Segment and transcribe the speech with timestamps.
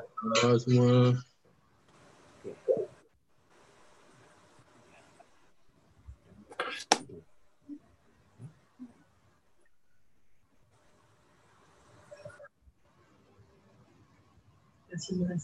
[0.00, 1.20] Khabar semua.
[15.02, 15.36] Terima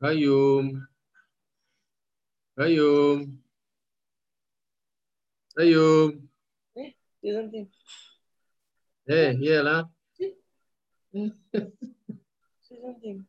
[0.00, 0.86] Qayyum
[2.56, 3.18] Qayyum
[5.58, 6.28] Qayyum
[6.78, 6.90] eh,
[7.22, 7.66] do something.
[9.06, 9.82] Hey, yeah lah.
[11.10, 11.32] do
[12.62, 13.26] something.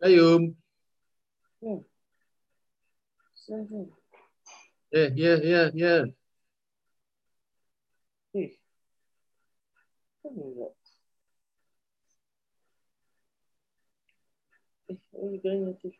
[0.00, 0.54] Qayyum.
[1.60, 1.80] Yeah.
[3.34, 3.90] Something.
[4.92, 6.02] Yeah, yeah, yeah, yeah.
[10.36, 10.98] eu gente?
[15.12, 15.98] Os grandes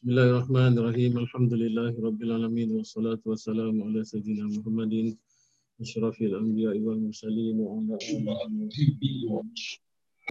[0.00, 4.94] بسم الله الرحمن الرحيم الحمد لله رب العالمين والصلاة والسلام على سيدنا محمد
[5.80, 8.72] أشرف الأنبياء والمرسلين وعلى آله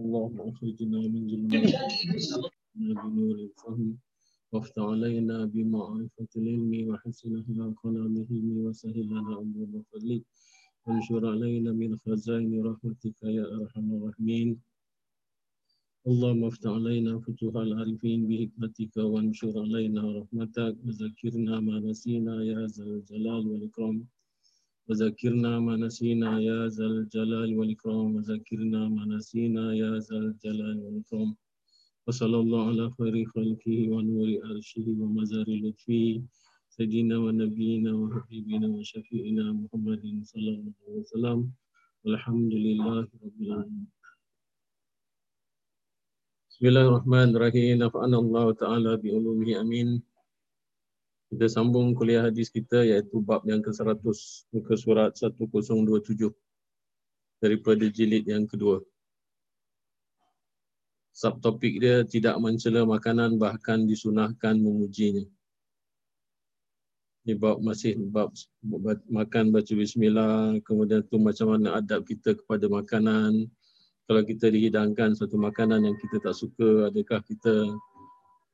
[0.02, 1.74] اللهم أخرجنا من ظلمات
[2.74, 3.98] بنور الفهم
[4.52, 10.22] وافتح علينا بمعرفة العلم وحسن أخلاقنا بالعلم وسهل لنا أمور فضلك
[10.86, 14.48] وانشر علينا من خزائن رحمتك يا أرحم الراحمين
[16.08, 23.46] اللهم افتح علينا فتوح العارفين بحكمتك وانشر علينا رحمتك وذكرنا ما نسينا يا ذا الجلال
[23.48, 24.06] والإكرام.
[24.88, 28.16] وذكرنا ما نسينا يا ذا الجلال والإكرام.
[28.16, 31.36] وذكرنا ما نسينا يا ذا الجلال والإكرام.
[32.06, 36.22] وصلى الله على خير خلقه ونور عرشه ومزار لطفه
[36.76, 41.38] سيدنا ونبينا وحبيبنا وشفيعنا محمد صلى الله عليه وسلم.
[42.04, 43.99] والحمد لله رب العالمين.
[46.60, 47.80] Bismillahirrahmanirrahim.
[47.80, 49.96] Nafa'an Allah Ta'ala bi'ulumihi amin.
[51.32, 53.96] Kita sambung kuliah hadis kita iaitu bab yang ke-100
[54.52, 56.28] muka surat 1027
[57.40, 58.84] daripada jilid yang kedua.
[61.16, 65.24] Subtopik dia tidak mencela makanan bahkan disunahkan memujinya.
[67.24, 68.36] Ini bab masih bab
[69.08, 73.48] makan baca bismillah, kemudian tu macam mana adab kita kepada makanan.
[74.10, 77.70] Kalau kita dihidangkan satu makanan yang kita tak suka, adakah kita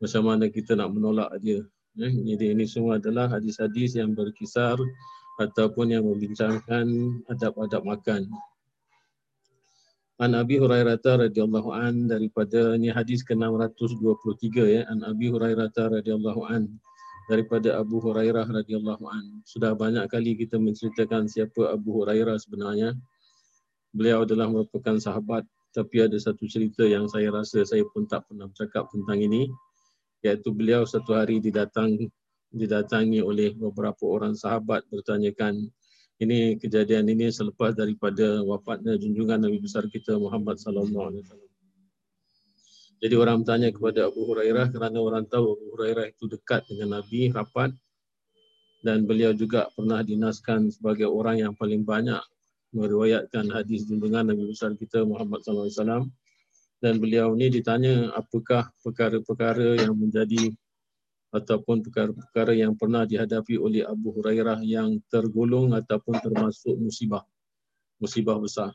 [0.05, 1.65] macam mana kita nak menolak dia.
[1.97, 4.77] Eh, jadi ini semua adalah hadis-hadis yang berkisar
[5.41, 6.85] ataupun yang membincangkan
[7.33, 8.29] adab-adab makan.
[10.21, 16.69] An Abi Hurairah radhiyallahu an daripada ini hadis ke-623 ya An Abi Hurairah radhiyallahu an
[17.33, 19.41] daripada Abu Hurairah radhiyallahu an.
[19.49, 22.93] Sudah banyak kali kita menceritakan siapa Abu Hurairah sebenarnya.
[23.97, 28.49] Beliau adalah merupakan sahabat tapi ada satu cerita yang saya rasa saya pun tak pernah
[28.49, 29.49] bercakap tentang ini
[30.25, 32.09] iaitu beliau satu hari didatang
[32.49, 35.69] didatangi oleh beberapa orang sahabat bertanyakan
[36.17, 41.53] ini kejadian ini selepas daripada wafatnya junjungan Nabi besar kita Muhammad sallallahu alaihi wasallam.
[42.97, 47.29] Jadi orang bertanya kepada Abu Hurairah kerana orang tahu Abu Hurairah itu dekat dengan Nabi
[47.29, 47.77] rapat
[48.81, 52.25] dan beliau juga pernah dinaskan sebagai orang yang paling banyak
[52.77, 56.13] meriwayatkan hadis junjungan Nabi besar kita Muhammad wasallam
[56.85, 60.53] dan beliau ni ditanya apakah perkara-perkara yang menjadi
[61.33, 67.25] ataupun perkara-perkara yang pernah dihadapi oleh Abu Hurairah yang tergolong ataupun termasuk musibah
[67.97, 68.73] musibah besar.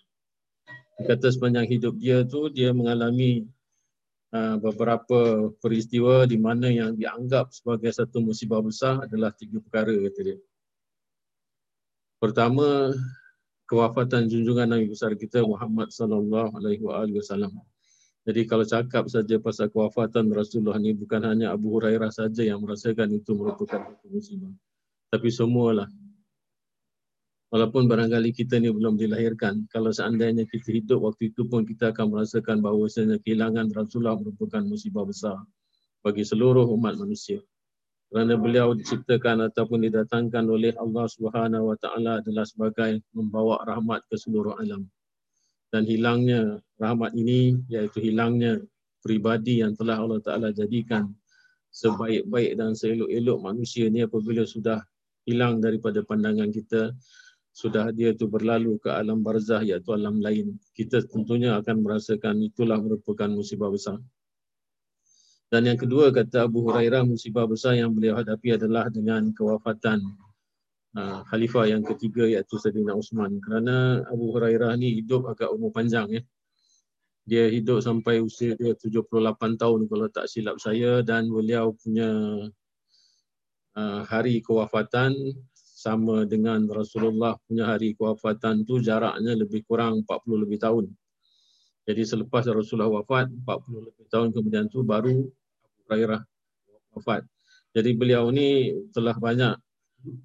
[0.98, 3.46] Dia kata sepanjang hidup dia tu dia mengalami
[4.34, 10.20] uh, beberapa peristiwa di mana yang dianggap sebagai satu musibah besar adalah tiga perkara kata
[10.26, 10.38] dia.
[12.22, 12.94] Pertama,
[13.72, 16.84] kewafatan junjungan Nabi besar kita Muhammad sallallahu alaihi
[17.16, 17.56] wasallam.
[18.28, 23.16] Jadi kalau cakap saja pasal kewafatan Rasulullah ni bukan hanya Abu Hurairah saja yang merasakan
[23.16, 24.52] itu merupakan musibah.
[25.08, 25.88] Tapi semualah.
[27.52, 32.12] Walaupun barangkali kita ni belum dilahirkan, kalau seandainya kita hidup waktu itu pun kita akan
[32.12, 35.40] merasakan bahawasanya kehilangan Rasulullah merupakan musibah besar
[36.00, 37.44] bagi seluruh umat manusia.
[38.12, 44.20] Kerana beliau diciptakan ataupun didatangkan oleh Allah Subhanahu wa taala adalah sebagai membawa rahmat ke
[44.20, 44.84] seluruh alam.
[45.72, 48.60] Dan hilangnya rahmat ini iaitu hilangnya
[49.00, 51.08] pribadi yang telah Allah taala jadikan
[51.72, 54.84] sebaik-baik dan seelok-elok manusia ni apabila sudah
[55.24, 56.92] hilang daripada pandangan kita
[57.56, 62.76] sudah dia tu berlalu ke alam barzah iaitu alam lain kita tentunya akan merasakan itulah
[62.80, 64.00] merupakan musibah besar
[65.52, 70.00] dan yang kedua kata Abu Hurairah musibah besar yang beliau hadapi adalah dengan kewafatan
[70.96, 73.36] uh, khalifah yang ketiga iaitu Sayyidina Uthman.
[73.44, 76.24] Kerana Abu Hurairah ni hidup agak umur panjang ya.
[77.28, 82.10] Dia hidup sampai usia dia 78 tahun kalau tak silap saya dan beliau punya
[83.76, 85.12] uh, hari kewafatan
[85.52, 90.96] sama dengan Rasulullah punya hari kewafatan tu jaraknya lebih kurang 40 lebih tahun.
[91.84, 95.28] Jadi selepas Rasulullah wafat 40 lebih tahun kemudian tu baru
[95.92, 96.24] Hurairah
[96.96, 97.28] wafat.
[97.76, 99.60] Jadi beliau ni telah banyak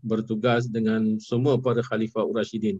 [0.06, 2.78] bertugas dengan semua para khalifah Urashidin.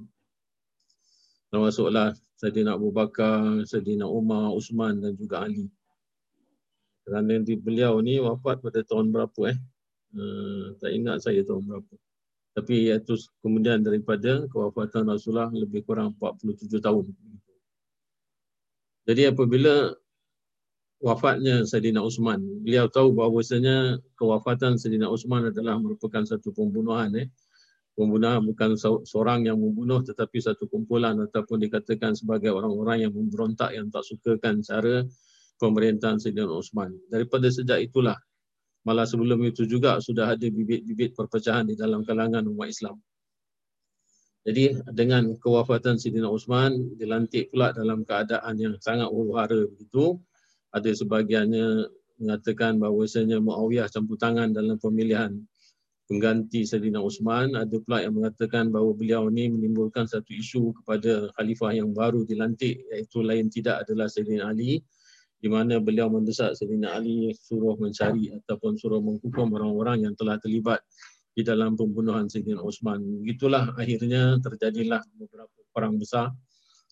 [1.50, 5.66] Termasuklah Sayyidina Abu Bakar, Sayyidina Umar, Usman dan juga Ali.
[7.06, 9.58] Kerana di beliau ni wafat pada tahun berapa eh?
[10.16, 11.94] Uh, tak ingat saya tahun berapa.
[12.56, 17.12] Tapi iaitu kemudian daripada kewafatan Rasulullah lebih kurang 47 tahun.
[19.06, 19.94] Jadi apabila
[21.00, 22.40] wafatnya Saidina Uthman.
[22.64, 27.12] Beliau tahu bahawasanya kewafatan Saidina Uthman adalah merupakan satu pembunuhan.
[27.16, 27.28] Eh.
[27.96, 28.76] Pembunuhan bukan
[29.08, 34.60] seorang yang membunuh tetapi satu kumpulan ataupun dikatakan sebagai orang-orang yang memberontak yang tak sukakan
[34.60, 35.04] cara
[35.56, 36.92] pemerintahan Saidina Uthman.
[37.08, 38.16] Daripada sejak itulah,
[38.84, 43.00] malah sebelum itu juga sudah ada bibit-bibit perpecahan di dalam kalangan umat Islam.
[44.46, 50.22] Jadi dengan kewafatan Saidina Uthman dilantik pula dalam keadaan yang sangat huru-hara begitu
[50.76, 51.88] ada sebahagiannya
[52.20, 55.32] mengatakan bahawasanya Muawiyah campur tangan dalam pemilihan
[56.06, 57.56] pengganti Sayyidina Uthman.
[57.56, 62.84] Ada pula yang mengatakan bahawa beliau ini menimbulkan satu isu kepada khalifah yang baru dilantik
[62.92, 64.80] iaitu lain tidak adalah Sayyidina Ali
[65.36, 70.80] di mana beliau mendesak Sayyidina Ali suruh mencari ataupun suruh menghukum orang-orang yang telah terlibat
[71.36, 73.02] di dalam pembunuhan Sayyidina Uthman.
[73.20, 76.32] Begitulah akhirnya terjadilah beberapa perang besar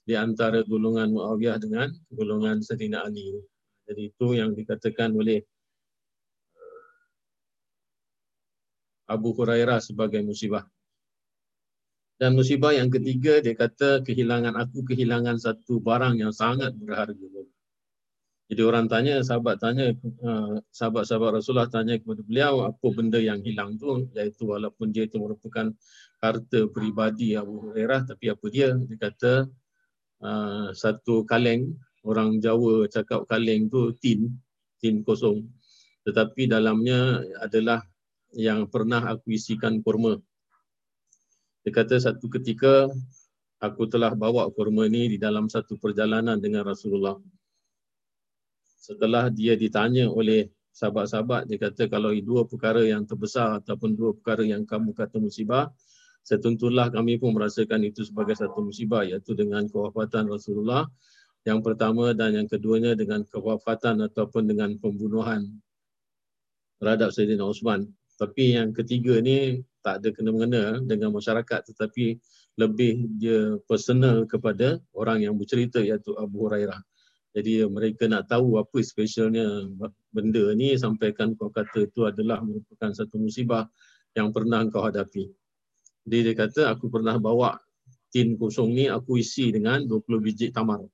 [0.04, 3.40] di antara golongan Muawiyah dengan golongan Sayyidina Ali.
[3.84, 5.44] Jadi itu yang dikatakan oleh
[6.56, 6.88] uh,
[9.12, 10.64] Abu Hurairah sebagai musibah.
[12.14, 17.44] Dan musibah yang ketiga dia kata kehilangan aku kehilangan satu barang yang sangat berharga.
[18.44, 23.80] Jadi orang tanya, sahabat tanya, uh, sahabat-sahabat Rasulullah tanya kepada beliau apa benda yang hilang
[23.80, 25.72] tu iaitu walaupun dia itu merupakan
[26.20, 28.76] harta peribadi Abu Hurairah tapi apa dia?
[28.76, 29.32] Dia kata
[30.22, 31.72] uh, satu kaleng
[32.04, 34.28] orang Jawa cakap kaleng tu tin,
[34.78, 35.48] tin kosong.
[36.04, 37.80] Tetapi dalamnya adalah
[38.36, 40.20] yang pernah aku isikan kurma.
[41.64, 42.92] Dia kata satu ketika
[43.56, 47.16] aku telah bawa kurma ni di dalam satu perjalanan dengan Rasulullah.
[48.76, 54.44] Setelah dia ditanya oleh sahabat-sahabat, dia kata kalau dua perkara yang terbesar ataupun dua perkara
[54.44, 55.72] yang kamu kata musibah,
[56.20, 60.84] setentulah kami pun merasakan itu sebagai satu musibah iaitu dengan kewafatan Rasulullah
[61.44, 65.44] yang pertama dan yang keduanya dengan kewafatan ataupun dengan pembunuhan
[66.80, 67.92] terhadap Sayyidina Osman.
[68.16, 72.16] Tapi yang ketiga ni tak ada kena-mengena dengan masyarakat tetapi
[72.56, 76.80] lebih dia personal kepada orang yang bercerita iaitu Abu Hurairah.
[77.34, 79.66] Jadi mereka nak tahu apa specialnya
[80.14, 83.66] benda ni sampaikan kau kata itu adalah merupakan satu musibah
[84.14, 85.28] yang pernah kau hadapi.
[86.06, 87.58] Jadi dia kata aku pernah bawa
[88.14, 90.86] tin kosong ni aku isi dengan 20 biji tamar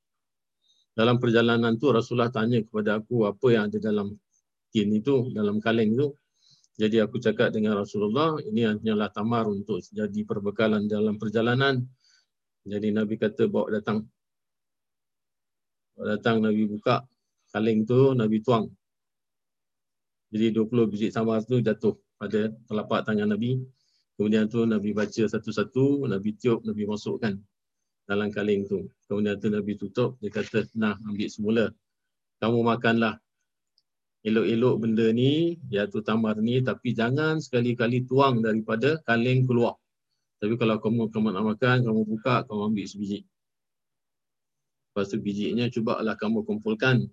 [0.95, 4.19] dalam perjalanan tu Rasulullah tanya kepada aku apa yang ada dalam
[4.75, 6.15] tin itu, dalam kaleng itu.
[6.81, 11.85] Jadi aku cakap dengan Rasulullah, ini hanyalah tamar untuk jadi perbekalan dalam perjalanan.
[12.65, 14.09] Jadi Nabi kata bawa datang.
[15.93, 17.05] Bawa datang Nabi buka
[17.53, 18.73] kaleng tu, Nabi tuang.
[20.31, 23.61] Jadi 20 biji tamar tu jatuh pada telapak tangan Nabi.
[24.17, 27.37] Kemudian tu Nabi baca satu-satu, Nabi tiup, Nabi masukkan
[28.11, 28.91] dalam kaleng tu.
[29.07, 31.71] Kemudian tu Nabi tutup, dia kata, nah ambil semula.
[32.43, 33.23] Kamu makanlah
[34.27, 39.79] elok-elok benda ni, iaitu tamar ni, tapi jangan sekali-kali tuang daripada kaleng keluar.
[40.43, 43.23] Tapi kalau kamu, kamu nak makan, kamu buka, kamu ambil sebiji.
[44.91, 47.07] Lepas tu bijinya cubalah kamu kumpulkan.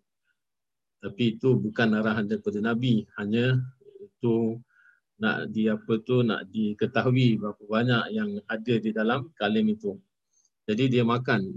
[0.98, 3.06] Tapi itu bukan arahan daripada Nabi.
[3.22, 3.62] Hanya
[4.02, 4.58] itu
[5.22, 9.94] nak di apa tu nak diketahui berapa banyak yang ada di dalam kaleng itu.
[10.68, 11.48] Jadi dia makan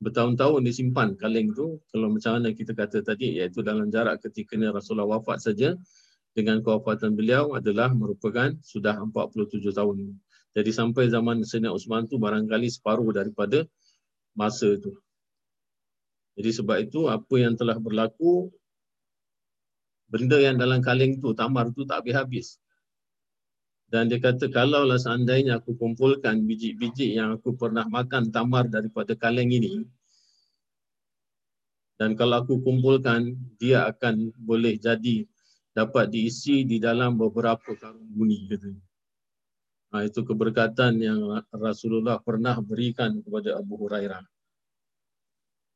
[0.00, 5.20] bertahun-tahun disimpan kaleng tu kalau macam mana kita kata tadi iaitu dalam jarak ketika Rasulullah
[5.20, 5.76] wafat saja
[6.32, 10.14] dengan kewafatan beliau adalah merupakan sudah 47 tahun.
[10.54, 13.66] Jadi sampai zaman Sayyidina Uthman tu barangkali separuh daripada
[14.38, 14.94] masa itu.
[16.38, 18.48] Jadi sebab itu apa yang telah berlaku
[20.10, 22.58] benda yang dalam kaleng tu tamar tu tak habis-habis.
[23.90, 29.50] Dan dia kata kalaulah seandainya aku kumpulkan biji-biji yang aku pernah makan tamar daripada kaleng
[29.50, 29.82] ini
[32.00, 35.28] dan kalau aku kumpulkan dia akan boleh jadi
[35.76, 38.80] dapat diisi di dalam beberapa karung buni katanya.
[39.92, 41.20] Ha, itu keberkatan yang
[41.52, 44.24] Rasulullah pernah berikan kepada Abu Hurairah.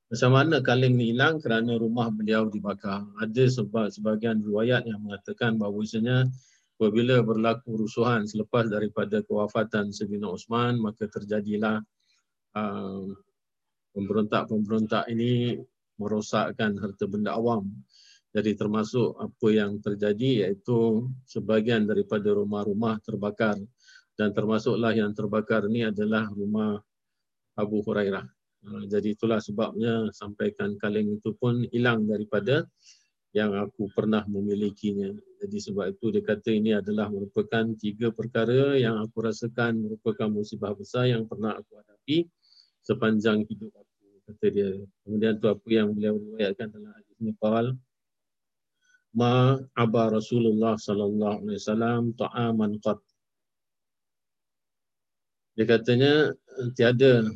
[0.09, 3.05] Macam mana kaleng ni hilang kerana rumah beliau dibakar.
[3.21, 6.31] Ada sebab sebagian riwayat yang mengatakan bahawasanya
[6.85, 11.81] apabila berlaku rusuhan selepas daripada kewafatan Sayyidina Osman maka terjadilah
[12.53, 13.09] uh,
[13.97, 15.57] pemberontak-pemberontak ini
[15.97, 17.73] merosakkan harta benda awam.
[18.37, 23.57] Jadi termasuk apa yang terjadi iaitu sebagian daripada rumah-rumah terbakar
[24.21, 26.85] dan termasuklah yang terbakar ni adalah rumah
[27.57, 28.29] Abu Hurairah.
[28.69, 32.69] Ah, jadi itulah sebabnya sampaikan kaleng itu pun hilang daripada
[33.35, 35.11] yang aku pernah memilikinya.
[35.43, 40.71] Jadi sebab itu dia kata ini adalah merupakan tiga perkara yang aku rasakan merupakan musibah
[40.71, 42.31] besar yang pernah aku hadapi
[42.87, 44.07] sepanjang hidup aku.
[44.31, 44.71] Kata dia.
[45.03, 47.75] Kemudian tu apa yang beliau riwayatkan dalam hadis ini Paul.
[49.19, 53.03] Ma aba Rasulullah sallallahu alaihi wasallam ta'aman qat.
[55.59, 56.35] Dia katanya
[56.79, 57.27] tiada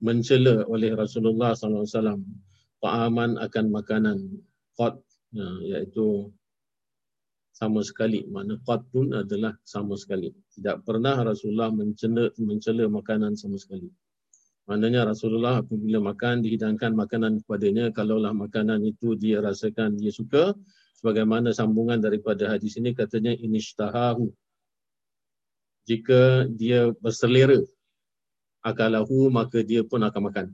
[0.00, 2.18] mencela oleh Rasulullah SAW
[2.82, 4.18] ta'aman akan makanan
[4.76, 5.00] qat
[5.32, 6.32] ya, iaitu
[7.58, 8.22] sama sekali.
[8.30, 10.30] Mana qat pun adalah sama sekali.
[10.54, 13.90] Tidak pernah Rasulullah mencela mencela makanan sama sekali.
[14.68, 17.90] Maknanya Rasulullah apabila makan dihidangkan makanan kepadanya.
[17.90, 20.54] Kalaulah makanan itu dia rasakan dia suka
[21.00, 24.28] sebagaimana sambungan daripada hadis ini katanya inishtahahu
[25.88, 27.64] jika dia berselera
[28.60, 30.46] akalahu maka dia pun akan makan.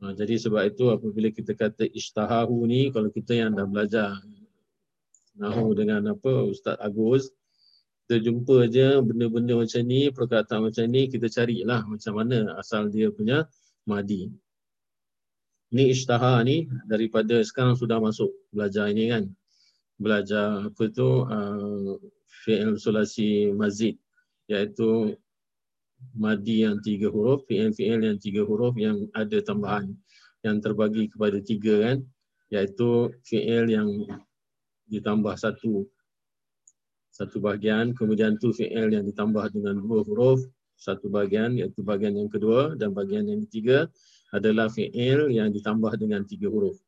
[0.00, 4.16] Ha, jadi sebab itu apabila kita kata ishtahahu ni kalau kita yang dah belajar
[5.36, 7.28] nahu dengan apa Ustaz Agus
[8.10, 13.06] kita jumpa je benda-benda macam ni perkataan macam ni kita carilah macam mana asal dia
[13.14, 13.46] punya
[13.86, 14.26] madi.
[15.70, 19.24] Ni ishtaha ni daripada sekarang sudah masuk belajar ini kan.
[19.94, 22.02] Belajar apa tu uh,
[22.42, 23.94] fi'il sulasi mazid
[24.50, 25.14] iaitu
[26.16, 29.92] madi yang tiga huruf, fi'il-fi'il yang tiga huruf yang ada tambahan
[30.44, 31.98] yang terbagi kepada tiga kan
[32.50, 33.88] iaitu fi'il yang
[34.90, 35.86] ditambah satu
[37.12, 40.40] satu bahagian kemudian tu fi'il yang ditambah dengan dua huruf
[40.80, 43.86] satu bahagian iaitu bahagian yang kedua dan bahagian yang ketiga
[44.32, 46.80] adalah fi'il yang ditambah dengan tiga huruf.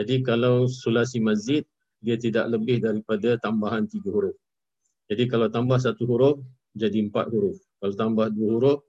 [0.00, 1.68] Jadi kalau sulasi mazid
[2.00, 4.36] dia tidak lebih daripada tambahan tiga huruf.
[5.12, 6.36] Jadi kalau tambah satu huruf
[6.72, 7.60] jadi empat huruf.
[7.84, 8.80] Kalau tambah dua huruf,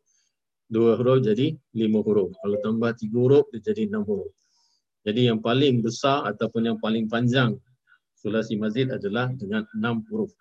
[0.72, 2.32] dua huruf jadi lima huruf.
[2.40, 4.32] Kalau tambah tiga huruf, dia jadi enam huruf.
[5.04, 7.60] Jadi yang paling besar ataupun yang paling panjang
[8.16, 10.32] sulasi mazid adalah dengan enam huruf.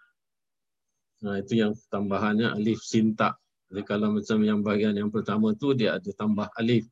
[1.26, 3.34] Nah, itu yang tambahannya alif sinta.
[3.74, 6.86] Jadi kalau macam yang bahagian yang pertama tu dia ada tambah alif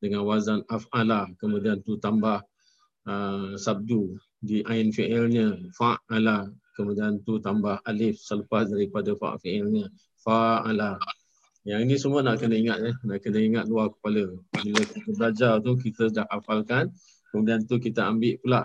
[0.00, 1.28] dengan wazan af'ala.
[1.36, 2.40] Kemudian tu tambah
[3.04, 6.48] uh, sabdu di ain fi'ilnya fa'ala.
[6.80, 9.84] Kemudian tu tambah alif selepas daripada fa' fi'ilnya
[10.24, 10.98] fa'ala.
[11.64, 12.94] Yang ini semua nak kena ingat eh.
[13.04, 14.36] Nak kena ingat luar kepala.
[14.52, 16.92] Bila kita belajar tu kita dah hafalkan.
[17.32, 18.62] Kemudian tu kita ambil pula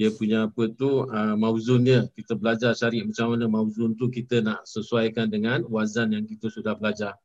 [0.00, 2.08] dia punya apa tu uh, mauzun dia.
[2.16, 6.72] Kita belajar cari macam mana mauzun tu kita nak sesuaikan dengan wazan yang kita sudah
[6.72, 7.20] belajar.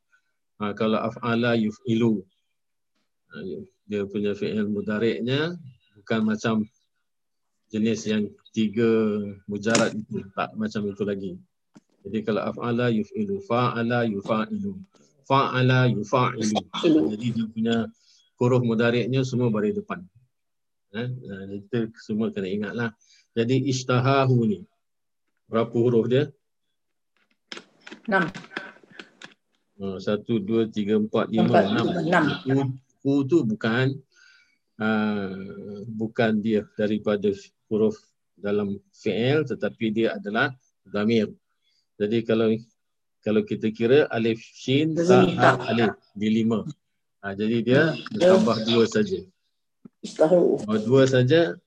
[0.60, 2.20] Uh, kalau af'ala yuf'ilu.
[3.32, 5.56] Uh, dia punya fi'il mudariknya
[5.96, 6.54] bukan macam
[7.72, 10.28] jenis yang tiga mujarad itu.
[10.36, 11.32] Tak macam itu lagi.
[12.06, 14.78] Jadi kalau af'ala yuf'ilu, fa'ala yufa'ilu,
[15.26, 17.10] fa'ala yufa'ilu.
[17.10, 17.76] Jadi dia punya
[18.38, 20.06] huruf mudariknya semua bari depan.
[20.94, 21.10] Eh,
[21.58, 22.88] itu semua kena ingatlah.
[23.34, 24.62] Jadi ishtahahu ni.
[25.50, 26.30] Berapa huruf dia?
[28.06, 28.30] Enam.
[29.76, 31.86] Oh, satu, dua, tiga, empat, lima, enam.
[32.46, 32.68] enam.
[33.02, 33.98] U, tu bukan
[34.78, 37.30] uh, bukan dia daripada
[37.66, 37.98] huruf
[38.38, 40.54] dalam fi'il tetapi dia adalah
[40.86, 41.34] zamir.
[41.96, 42.52] Jadi kalau
[43.24, 46.62] kalau kita kira alif shin ta ha alif di lima.
[47.24, 47.82] Ha, jadi dia
[48.20, 49.18] tambah dua saja.
[50.30, 51.58] Oh, dua saja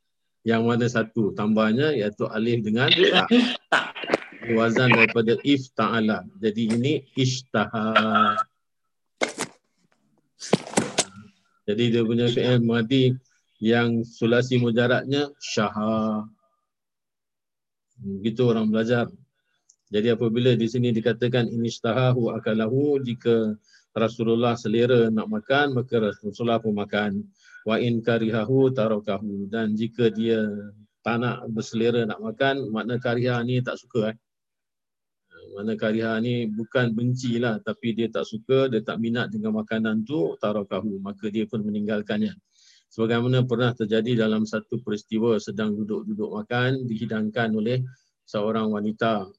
[0.47, 3.27] yang mana satu tambahnya iaitu alif dengan ta.
[4.49, 6.25] Wazan daripada if ta'ala.
[6.41, 8.39] Jadi ini ishtaha.
[11.69, 13.13] Jadi dia punya fi'il madi
[13.61, 16.25] yang sulasi mujaradnya syaha.
[17.99, 19.11] Begitu orang belajar.
[19.89, 23.57] Jadi apabila di sini dikatakan inistahahu akalahu jika
[23.97, 27.25] Rasulullah selera nak makan maka Rasulullah pun makan.
[27.65, 30.45] Wa in karihahu tarakahu dan jika dia
[31.01, 34.17] tak nak berselera nak makan makna kariha ni tak suka eh.
[35.57, 40.05] Mana kariha ni bukan benci lah tapi dia tak suka, dia tak minat dengan makanan
[40.05, 42.37] tu tarakahu maka dia pun meninggalkannya.
[42.93, 47.81] Sebagaimana pernah terjadi dalam satu peristiwa sedang duduk-duduk makan dihidangkan oleh
[48.29, 49.29] seorang wanita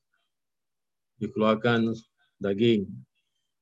[1.21, 1.93] dikeluarkan
[2.41, 2.89] daging.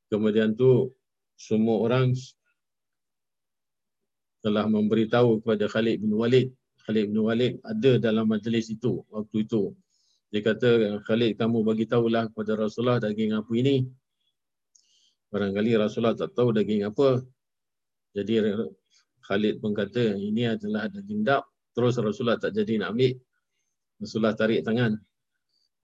[0.09, 0.95] Kemudian tu
[1.37, 2.15] semua orang
[4.41, 6.49] telah memberitahu kepada Khalid bin Walid.
[6.87, 9.75] Khalid bin Walid ada dalam majlis itu waktu itu.
[10.29, 13.85] Dia kata, Khalid kamu bagi tahulah kepada Rasulullah daging apa ini.
[15.29, 17.21] Barangkali Rasulullah tak tahu daging apa.
[18.17, 18.41] Jadi
[19.25, 21.49] Khalid pun kata, ini adalah daging dap.
[21.73, 23.13] Terus Rasulullah tak jadi nak ambil.
[23.99, 24.97] Rasulullah tarik tangan.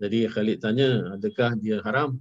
[0.03, 2.19] Jadi Khalid tanya, adakah dia haram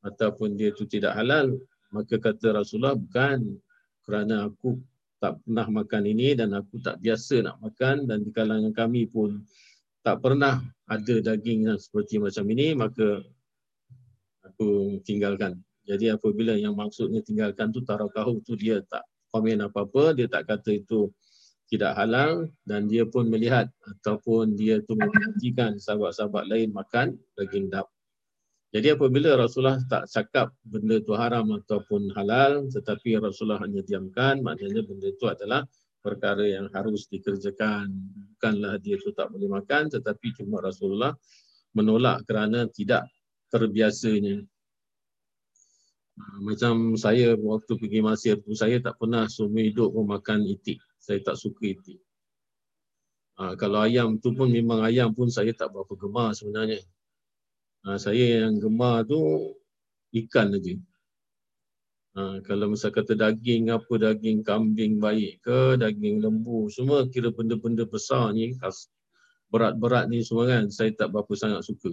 [0.00, 1.52] ataupun dia itu tidak halal?
[1.92, 3.60] Maka kata Rasulullah, bukan
[4.06, 4.80] kerana aku
[5.20, 9.42] tak pernah makan ini dan aku tak biasa nak makan dan di kalangan kami pun
[10.04, 13.24] tak pernah ada daging yang seperti macam ini, maka
[14.46, 15.58] aku tinggalkan.
[15.86, 19.02] Jadi apabila yang maksudnya tinggalkan tu tarakahu tu dia tak
[19.34, 21.10] komen apa-apa, dia tak kata itu
[21.66, 27.90] tidak halal dan dia pun melihat ataupun dia tu menghentikan sahabat-sahabat lain makan daging dap.
[28.70, 34.82] Jadi apabila Rasulullah tak cakap benda tu haram ataupun halal tetapi Rasulullah hanya diamkan maknanya
[34.86, 35.66] benda itu adalah
[36.02, 37.90] perkara yang harus dikerjakan.
[38.36, 41.14] Bukanlah dia tu tak boleh makan tetapi cuma Rasulullah
[41.74, 43.10] menolak kerana tidak
[43.50, 44.44] terbiasanya.
[46.40, 51.38] Macam saya waktu pergi Mesir tu saya tak pernah semua hidup makan itik saya tak
[51.38, 52.02] suka itik.
[53.38, 56.82] Ha, kalau ayam tu pun memang ayam pun saya tak berapa gemar sebenarnya.
[57.86, 59.54] Ha, saya yang gemar tu
[60.10, 60.74] ikan aja.
[62.18, 67.86] Ha, kalau misal kata daging apa, daging kambing baik ke, daging lembu, semua kira benda-benda
[67.86, 68.56] besar ni,
[69.52, 71.92] berat-berat ni semua kan, saya tak berapa sangat suka.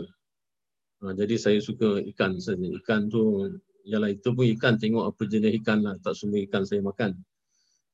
[1.03, 2.65] Ha, jadi saya suka ikan saja.
[2.65, 3.51] Ikan tu,
[3.83, 5.99] ialah itu pun ikan, tengok apa jenis ikan lah.
[5.99, 7.19] Tak semua ikan saya makan.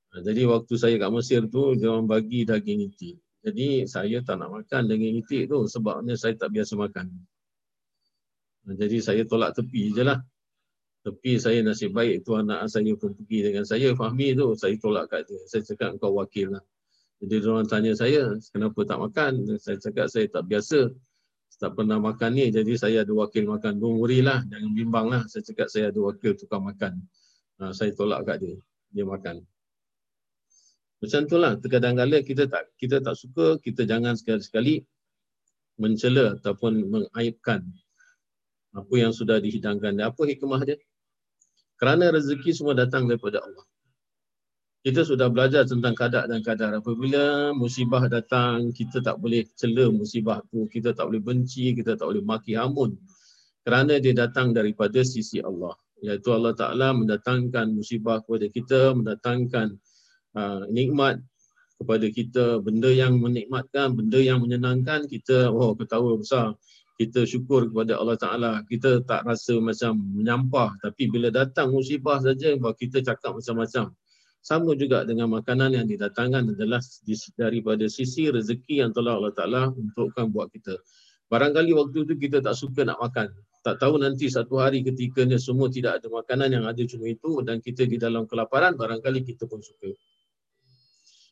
[0.09, 3.21] Ha, jadi waktu saya kat Mesir tu, dia orang bagi daging itik.
[3.39, 7.07] Jadi saya tak nak makan daging itik tu sebabnya saya tak biasa makan.
[8.65, 10.19] Ha, jadi saya tolak tepi je lah.
[10.99, 13.95] Tepi saya nasib baik tu anak saya pun pergi dengan saya.
[13.95, 15.39] Fahmi tu saya tolak kat dia.
[15.47, 16.63] Saya cakap kau wakil lah.
[17.23, 19.31] Jadi orang tanya saya kenapa tak makan.
[19.59, 20.91] Saya cakap saya tak biasa.
[21.59, 22.51] Tak pernah makan ni.
[22.51, 23.79] Jadi saya ada wakil makan.
[23.79, 24.43] Don't worry lah.
[24.47, 25.23] Jangan bimbang lah.
[25.27, 26.99] Saya cakap saya ada wakil tukar makan.
[27.63, 28.55] Ha, saya tolak kat dia.
[28.91, 29.43] Dia makan.
[30.99, 34.83] Macam itulah terkadang-kadang kita tak kita tak suka, kita jangan sekali-sekali
[35.79, 37.63] mencela ataupun mengaibkan
[38.75, 39.95] apa yang sudah dihidangkan.
[39.95, 40.75] Dan apa hikmah dia?
[41.79, 43.63] Kerana rezeki semua datang daripada Allah.
[44.79, 46.71] Kita sudah belajar tentang kadar dan kadar.
[46.75, 50.67] Apabila musibah datang, kita tak boleh cela musibah tu.
[50.71, 52.95] Kita tak boleh benci, kita tak boleh maki hamun.
[53.63, 55.75] Kerana dia datang daripada sisi Allah.
[55.99, 59.75] Iaitu Allah Ta'ala mendatangkan musibah kepada kita, mendatangkan
[60.35, 61.23] uh, nikmat
[61.79, 62.45] kepada kita.
[62.59, 66.53] Benda yang menikmatkan benda yang menyenangkan kita oh ketawa besar.
[66.99, 68.51] Kita syukur kepada Allah Taala.
[68.67, 70.75] Kita tak rasa macam menyampah.
[70.83, 73.95] Tapi bila datang musibah saja bahawa kita cakap macam-macam.
[74.43, 76.83] Sama juga dengan makanan yang didatangkan adalah
[77.39, 80.75] daripada sisi rezeki yang telah Allah Taala untukkan buat kita.
[81.31, 83.31] Barangkali waktu itu kita tak suka nak makan.
[83.63, 87.59] Tak tahu nanti satu hari ketikanya semua tidak ada makanan yang ada cuma itu dan
[87.59, 89.91] kita di dalam kelaparan barangkali kita pun suka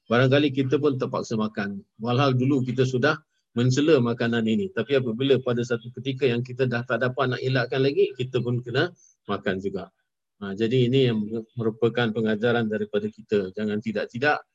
[0.08, 1.84] barangkali kita pun terpaksa makan.
[2.00, 3.20] Walhal dulu kita sudah
[3.54, 4.72] mencela makanan ini.
[4.72, 8.64] Tapi apabila pada satu ketika yang kita dah tak dapat nak elakkan lagi, kita pun
[8.64, 8.92] kena
[9.28, 9.90] makan juga.
[10.38, 11.18] Ha, jadi ini yang
[11.58, 13.50] merupakan pengajaran daripada kita.
[13.58, 14.46] Jangan tidak-tidak.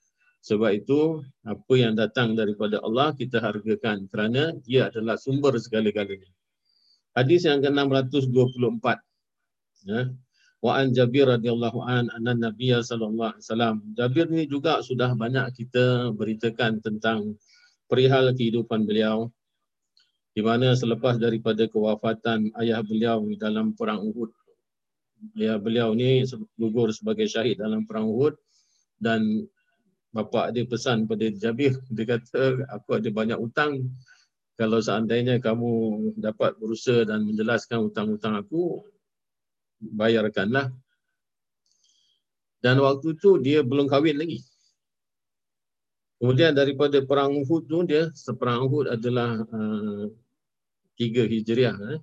[0.43, 6.31] Sebab itu, apa yang datang daripada Allah, kita hargakan kerana dia adalah sumber segala-galanya.
[7.15, 8.87] Hadis yang ke-624.
[9.87, 10.11] Ya.
[10.62, 13.77] Wa an Jabir radhiyallahu an anna Nabiya sallallahu alaihi wasallam.
[13.98, 17.35] Jabir ni juga sudah banyak kita beritakan tentang
[17.90, 19.27] perihal kehidupan beliau
[20.33, 24.31] di mana selepas daripada kewafatan ayah beliau dalam perang Uhud.
[25.35, 26.22] Ayah beliau ni
[26.55, 28.38] gugur sebagai syahid dalam perang Uhud
[29.03, 29.42] dan
[30.14, 33.90] bapa dia pesan pada Jabir dia kata aku ada banyak hutang
[34.55, 35.72] kalau seandainya kamu
[36.20, 38.85] dapat berusaha dan menjelaskan hutang-hutang aku
[39.83, 40.71] bayarkanlah.
[42.62, 44.38] Dan waktu tu dia belum kahwin lagi.
[46.23, 50.07] Kemudian daripada perang Uhud tu dia seperang Uhud adalah uh,
[50.95, 52.01] tiga hijriah eh.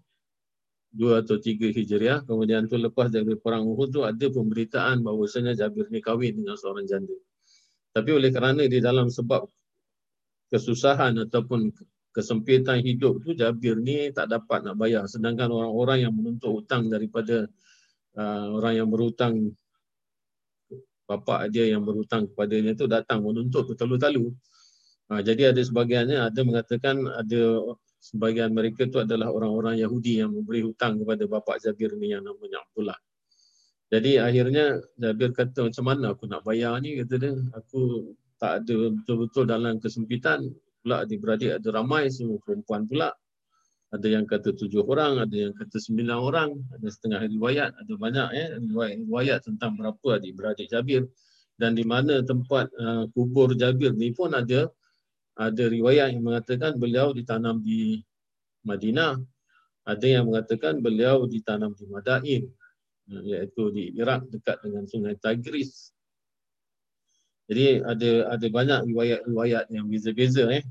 [0.89, 5.87] dua atau tiga hijriah kemudian tu lepas dari perang Uhud tu ada pemberitaan bahawasanya Jabir
[5.93, 7.13] ni kahwin dengan seorang janda
[7.93, 9.45] tapi oleh kerana di dalam sebab
[10.49, 11.69] kesusahan ataupun
[12.09, 17.45] kesempitan hidup tu Jabir ni tak dapat nak bayar sedangkan orang-orang yang menuntut hutang daripada
[18.15, 19.53] uh, orang yang berhutang
[21.09, 24.29] bapa dia yang berhutang kepadanya tu datang menuntut bertalu-talu.
[25.09, 27.41] Ha, jadi ada sebahagiannya ada mengatakan ada
[27.97, 32.61] sebahagian mereka tu adalah orang-orang Yahudi yang memberi hutang kepada bapa Jabir ni yang namanya
[32.61, 32.99] Abdullah.
[33.89, 37.33] Jadi akhirnya Jabir kata macam mana aku nak bayar ni kata dia.
[37.57, 40.45] Aku tak ada betul-betul dalam kesempitan
[40.85, 43.09] pula adik-beradik ada ramai semua perempuan pula
[43.89, 48.27] ada yang kata tujuh orang, ada yang kata sembilan orang, ada setengah riwayat, ada banyak
[48.37, 48.45] ya
[49.01, 51.09] riwayat tentang berapa adik-beradik Jabir
[51.57, 54.69] dan di mana tempat uh, kubur Jabir ni pun ada
[55.33, 58.03] ada riwayat yang mengatakan beliau ditanam di
[58.61, 59.17] Madinah,
[59.89, 62.43] ada yang mengatakan beliau ditanam di Madain
[63.09, 65.89] uh, iaitu di Iraq dekat dengan Sungai Tigris.
[67.49, 70.61] Jadi ada ada banyak riwayat-riwayat yang beza-beza eh.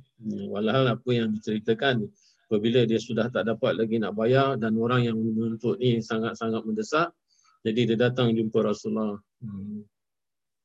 [0.47, 2.07] Walhal apa yang diceritakan
[2.49, 7.13] apabila dia sudah tak dapat lagi nak bayar dan orang yang menuntut ni sangat-sangat mendesak
[7.67, 9.19] jadi dia datang jumpa Rasulullah.
[9.43, 9.87] Hmm.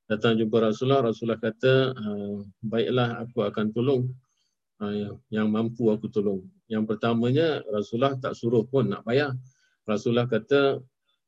[0.03, 4.03] datang jumpa Rasulullah Rasulullah kata ah, baiklah aku akan tolong.
[4.81, 4.93] Ah,
[5.33, 6.45] yang mampu aku tolong.
[6.69, 9.33] Yang pertamanya Rasulullah tak suruh pun nak bayar.
[9.89, 10.79] Rasulullah kata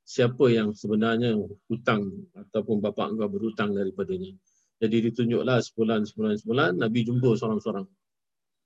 [0.05, 1.33] siapa yang sebenarnya
[1.65, 4.37] hutang ataupun bapa engkau berhutang daripadanya?
[4.77, 7.87] Jadi ditunjuklah sebulan sebulan sebulan Nabi jumpa seorang-seorang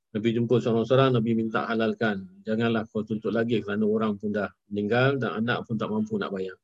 [0.10, 2.26] Nabi jumpa seorang-seorang, Nabi minta halalkan.
[2.41, 6.34] Janganlah kau tuntut lagi kerana orang pun dah meninggal dan anak pun tak mampu nak
[6.34, 6.58] bayar.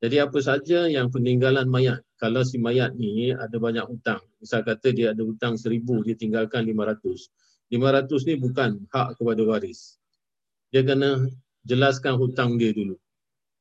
[0.00, 4.96] Jadi apa saja yang peninggalan mayat, kalau si mayat ni ada banyak hutang, misal kata
[4.96, 7.28] dia ada hutang seribu, dia tinggalkan lima ratus.
[7.68, 10.00] Lima ratus ni bukan hak kepada waris.
[10.72, 11.28] Dia kena
[11.68, 12.96] jelaskan hutang dia dulu.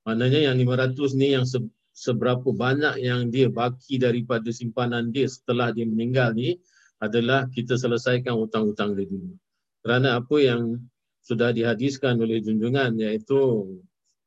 [0.08, 1.44] Maknanya yang lima ratus ni yang
[1.92, 6.56] seberapa banyak yang dia baki daripada simpanan dia setelah dia meninggal ni,
[7.00, 9.36] adalah kita selesaikan hutang-hutang dia dulu.
[9.80, 10.76] Kerana apa yang
[11.24, 13.40] sudah dihadiskan oleh junjungan iaitu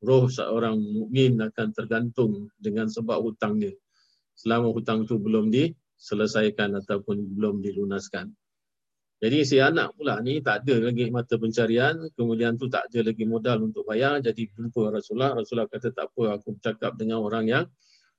[0.03, 3.73] roh seorang mukmin akan tergantung dengan sebab hutang dia.
[4.33, 8.33] Selama hutang tu belum diselesaikan ataupun belum dilunaskan.
[9.23, 13.23] Jadi si anak pula ni tak ada lagi mata pencarian, kemudian tu tak ada lagi
[13.23, 15.31] modal untuk bayar, jadi jumpa Rasulullah.
[15.39, 17.65] Rasulullah kata tak apa, aku bercakap dengan orang yang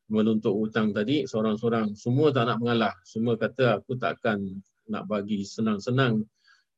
[0.09, 1.97] menuntut hutang tadi seorang-seorang.
[1.97, 2.95] Semua tak nak mengalah.
[3.07, 4.61] Semua kata aku tak akan
[4.93, 6.25] nak bagi senang-senang.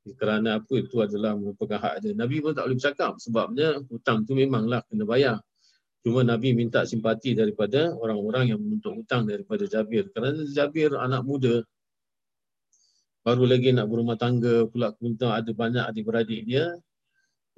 [0.07, 0.75] Kerana apa?
[0.79, 2.13] Itu adalah merupakan hak dia.
[2.15, 3.19] Nabi pun tak boleh bercakap.
[3.19, 5.37] Sebabnya hutang tu memanglah kena bayar.
[6.07, 10.07] Cuma Nabi minta simpati daripada orang-orang yang menuntut hutang daripada Jabir.
[10.15, 11.67] Kerana Jabir anak muda.
[13.27, 16.71] Baru lagi nak berumah tangga pula minta ada banyak adik-beradik dia.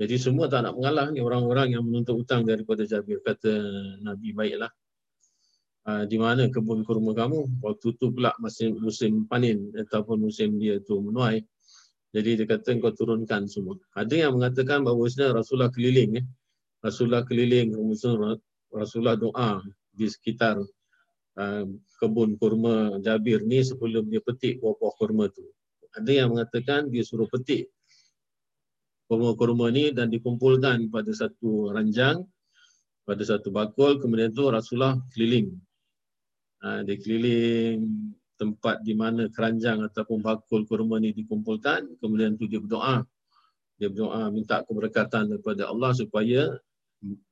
[0.00, 3.20] Jadi semua tak nak mengalah ni orang-orang yang menuntut hutang daripada Jabir.
[3.20, 3.52] Kata
[4.00, 4.72] Nabi baiklah
[5.88, 7.64] Ah, di mana kebun kurma kamu?
[7.64, 11.40] Waktu tu pula masih musim panen ataupun musim dia tu menuai.
[12.12, 13.80] Jadi dia kata kau turunkan semua.
[13.96, 16.26] Ada yang mengatakan bahawa sebenarnya Rasulullah keliling eh.
[16.84, 17.72] Rasulullah keliling
[18.68, 20.60] Rasulullah doa di sekitar
[21.40, 21.64] uh,
[21.96, 25.48] kebun kurma Jabir ni sebelum dia petik buah-buah kurma tu.
[25.96, 27.72] Ada yang mengatakan dia suruh petik
[29.08, 32.28] kurma-kurma ni dan dikumpulkan pada satu ranjang
[33.08, 33.96] pada satu bakul.
[33.96, 35.48] Kemudian tu Rasulullah keliling
[36.58, 37.86] Ha, dia keliling
[38.34, 43.06] tempat di mana keranjang ataupun bakul kurma ni dikumpulkan kemudian tu dia berdoa.
[43.78, 46.50] Dia berdoa minta keberkatan daripada Allah supaya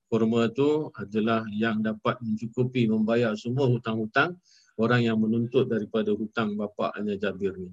[0.06, 4.38] kurma tu adalah yang dapat mencukupi membayar semua hutang-hutang
[4.78, 7.70] orang yang menuntut daripada hutang bapaknya Jabir ni.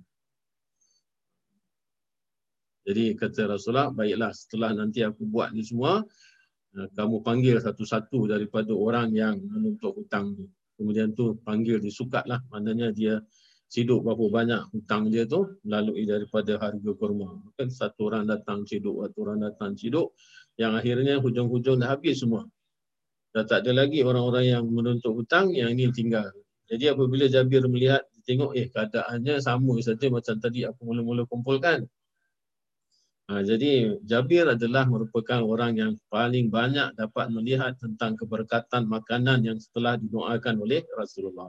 [2.84, 6.04] Jadi kata Rasulullah baiklah setelah nanti aku buat ni semua
[6.76, 12.42] ha, kamu panggil satu-satu daripada orang yang menuntut hutang ni kemudian tu panggil disukat lah.
[12.50, 13.22] Maknanya dia
[13.74, 17.42] ciduk berapa banyak hutang dia tu melalui daripada harga kurma.
[17.58, 20.14] Kan satu orang datang ciduk satu orang datang ciduk
[20.62, 22.46] yang akhirnya hujung-hujung dah habis semua.
[23.34, 26.30] Dah tak ada lagi orang-orang yang menuntut hutang yang ini tinggal.
[26.70, 31.84] Jadi apabila Jabir melihat tengok eh keadaannya sama saja macam tadi aku mula-mula kumpulkan
[33.24, 39.56] Ha, jadi Jabir adalah merupakan orang yang paling banyak dapat melihat tentang keberkatan makanan yang
[39.56, 41.48] setelah didoakan oleh Rasulullah.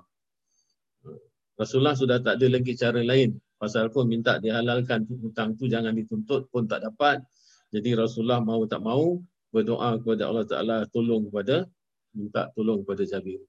[1.58, 3.34] Rasulullah sudah tak ada lagi cara lain.
[3.58, 7.22] Pasal pun minta dihalalkan hutang tu jangan dituntut pun tak dapat.
[7.74, 9.18] Jadi Rasulullah mau tak mau
[9.50, 11.66] berdoa kepada Allah Ta'ala tolong kepada
[12.14, 13.42] minta tolong kepada Jabir.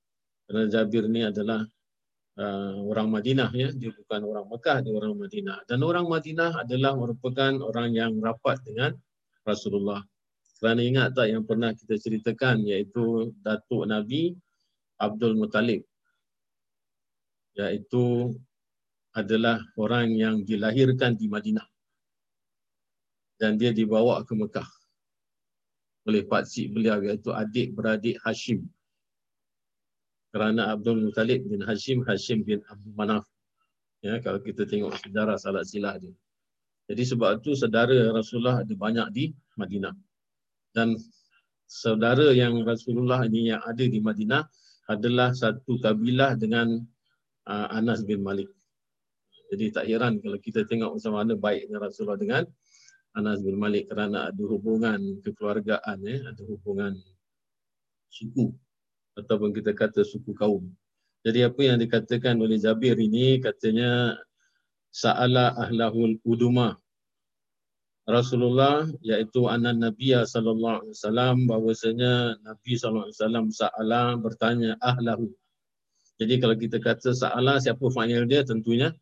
[0.46, 1.62] Kerana Jabir ni adalah
[2.40, 6.94] uh, orang Madinah ya dia bukan orang Mekah dia orang Madinah dan orang Madinah adalah
[6.96, 8.92] merupakan orang yang rapat dengan
[9.46, 10.02] Rasulullah.
[10.56, 14.34] Kerana ingat tak yang pernah kita ceritakan iaitu Datuk Nabi
[14.98, 15.84] Abdul Muttalib.
[17.56, 18.34] Iaitu
[19.16, 21.68] adalah orang yang dilahirkan di Madinah.
[23.36, 24.68] Dan dia dibawa ke Mekah
[26.06, 28.64] oleh pakcik beliau iaitu adik beradik Hashim.
[30.36, 33.24] Kerana Abdul Muttalib bin Hashim, Hashim bin Abdul Manaf.
[34.04, 36.12] Ya, kalau kita tengok sejarah salat silah dia.
[36.92, 39.96] Jadi sebab itu saudara Rasulullah ada banyak di Madinah.
[40.76, 41.00] Dan
[41.64, 44.44] saudara yang Rasulullah ini yang ada di Madinah
[44.92, 46.84] adalah satu kabilah dengan
[47.48, 48.52] uh, Anas bin Malik.
[49.56, 52.44] Jadi tak heran kalau kita tengok macam mana baiknya Rasulullah dengan
[53.16, 56.92] Anas bin Malik kerana ada hubungan kekeluargaan, eh, ada hubungan
[58.12, 58.52] suku
[59.16, 60.68] ataupun kita kata suku kaum.
[61.26, 64.14] Jadi apa yang dikatakan oleh Jabir ini katanya
[64.94, 66.78] sa'ala ahlahul uduma
[68.06, 75.34] Rasulullah iaitu anak Nabi sallallahu alaihi wasallam bahwasanya Nabi sallallahu alaihi wasallam sa'ala bertanya ahlahu.
[76.22, 78.94] Jadi kalau kita kata sa'ala siapa fa'il dia tentunya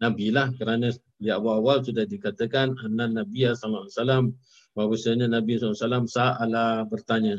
[0.00, 0.88] Nabi lah kerana
[1.20, 4.24] di awal-awal sudah dikatakan anak Nabi sallallahu alaihi wasallam
[4.72, 7.36] bahwasanya Nabi sallallahu alaihi wasallam sa'ala bertanya.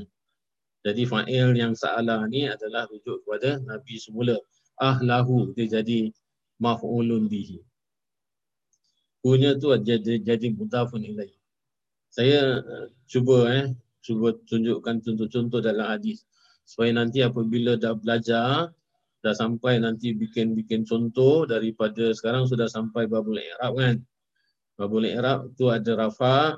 [0.80, 4.40] Jadi fa'il yang sa'ala ni adalah rujuk kepada Nabi semula.
[4.80, 6.08] Ahlahu dia jadi
[6.64, 7.60] maf'ulun bihi.
[9.20, 11.36] Punya tu jadi jadi mudafun ilaih.
[12.08, 13.68] Saya uh, cuba eh
[14.00, 16.24] cuba tunjukkan contoh-contoh dalam hadis
[16.64, 18.72] supaya nanti apabila dah belajar
[19.20, 23.98] dah sampai nanti bikin-bikin contoh daripada sekarang sudah sampai babul i'rab kan.
[24.80, 26.56] Babul i'rab tu ada rafa,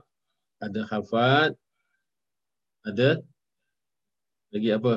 [0.62, 1.58] ada hafad,
[2.86, 3.18] ada
[4.52, 4.94] lagi apa?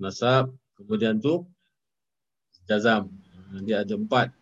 [0.00, 1.44] Nasab, kemudian tu
[2.64, 3.12] jazam.
[3.62, 4.32] Dia ada empat.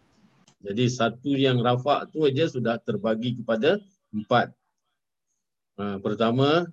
[0.62, 3.83] Jadi satu yang rafa' tu aja sudah terbagi kepada
[4.14, 4.55] empat.
[5.77, 6.70] Ha, pertama,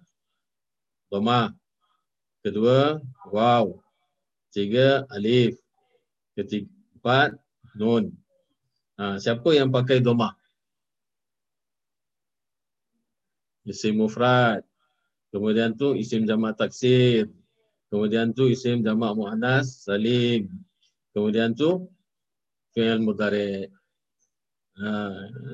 [1.10, 1.52] doma.
[2.46, 3.02] Kedua,
[3.34, 3.82] waw.
[4.54, 5.58] Tiga, alif.
[6.38, 6.70] Ketiga,
[7.02, 7.30] empat,
[7.76, 8.14] nun.
[9.02, 10.38] Ha, siapa yang pakai doma?
[13.66, 14.62] Isim mufrad.
[15.34, 17.30] Kemudian tu isim jamak taksir.
[17.90, 20.46] Kemudian tu isim jamak mu'anas salim.
[21.14, 21.90] Kemudian tu
[22.74, 23.70] fi'il mudhari'.
[24.80, 24.90] Ha,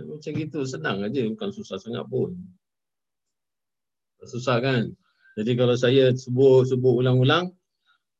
[0.05, 2.37] macam gitu senang aja bukan susah sangat pun.
[4.21, 4.93] Susah kan?
[5.39, 7.49] Jadi kalau saya sebut sebut ulang-ulang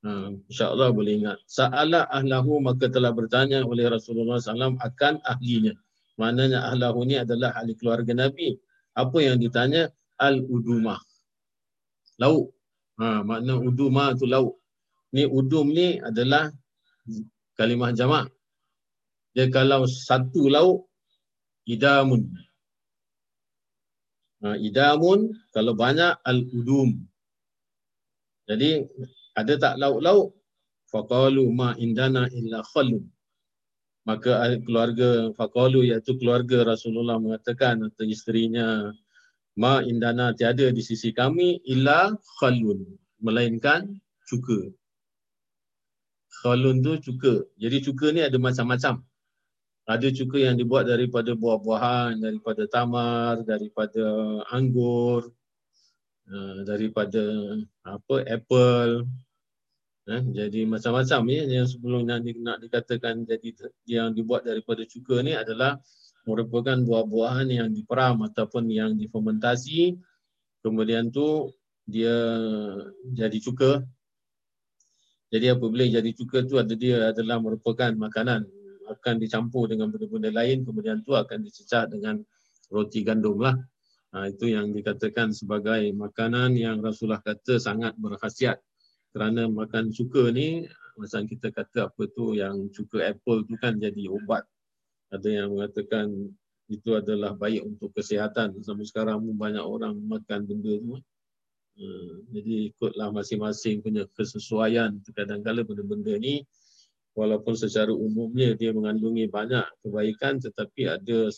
[0.02, 1.38] ha, insya-Allah boleh ingat.
[1.46, 5.76] Sa'ala ahlahu maka telah bertanya oleh Rasulullah SAW akan ahlinya.
[6.16, 8.56] Maknanya ahlahu ni adalah ahli keluarga Nabi.
[8.96, 9.92] Apa yang ditanya?
[10.16, 11.04] Al-udumah.
[12.24, 12.56] Lauk.
[12.96, 14.56] Ha, makna udumah tu lauk.
[15.12, 16.52] Ni udum ni adalah
[17.60, 18.32] kalimah jamak.
[19.36, 20.88] Dia kalau satu lauk
[21.68, 22.32] idamun.
[24.44, 27.04] Ha, idamun kalau banyak al-udum.
[28.48, 28.86] Jadi
[29.36, 30.38] ada tak lauk-lauk?
[30.88, 33.04] Faqalu ma indana illa khalun.
[34.06, 38.94] Maka keluarga Faqalu iaitu keluarga Rasulullah mengatakan atau isterinya
[39.56, 42.84] ma indana tiada di sisi kami illa khalun.
[43.24, 43.96] Melainkan
[44.28, 44.70] cuka.
[46.44, 47.48] Khalun tu cuka.
[47.58, 49.02] Jadi cuka ni ada macam-macam.
[49.86, 54.04] Ada cuka yang dibuat daripada buah-buahan, daripada tamar, daripada
[54.50, 55.30] anggur,
[56.30, 57.22] uh, daripada
[57.86, 59.06] apa apple.
[60.06, 63.50] Eh, jadi macam-macam ya yang sebelum nak, nak dikatakan jadi
[63.90, 65.82] yang dibuat daripada cuka ni adalah
[66.26, 69.96] merupakan buah-buahan yang diperam ataupun yang difermentasi.
[70.66, 71.54] Kemudian tu
[71.86, 72.18] dia
[73.14, 73.86] jadi cuka.
[75.30, 78.46] Jadi apabila jadi cuka tu ada dia adalah merupakan makanan
[78.86, 82.22] akan dicampur dengan benda-benda lain kemudian tu akan dicecah dengan
[82.70, 83.58] roti gandum lah.
[84.16, 88.64] Ha, itu yang dikatakan sebagai makanan yang Rasulullah kata sangat berkhasiat.
[89.12, 90.64] Kerana makan cuka ni,
[90.96, 94.48] macam kita kata apa tu yang cuka apple tu kan jadi ubat.
[95.16, 96.12] Ada yang mengatakan
[96.68, 98.58] itu adalah baik untuk kesihatan.
[98.66, 100.98] Sampai sekarang pun banyak orang makan benda tu.
[101.76, 101.86] Ha,
[102.32, 104.96] jadi ikutlah masing-masing punya kesesuaian.
[105.12, 106.44] Kadang-kadang benda-benda ni
[107.16, 111.32] walaupun secara umumnya dia mengandungi banyak kebaikan tetapi ada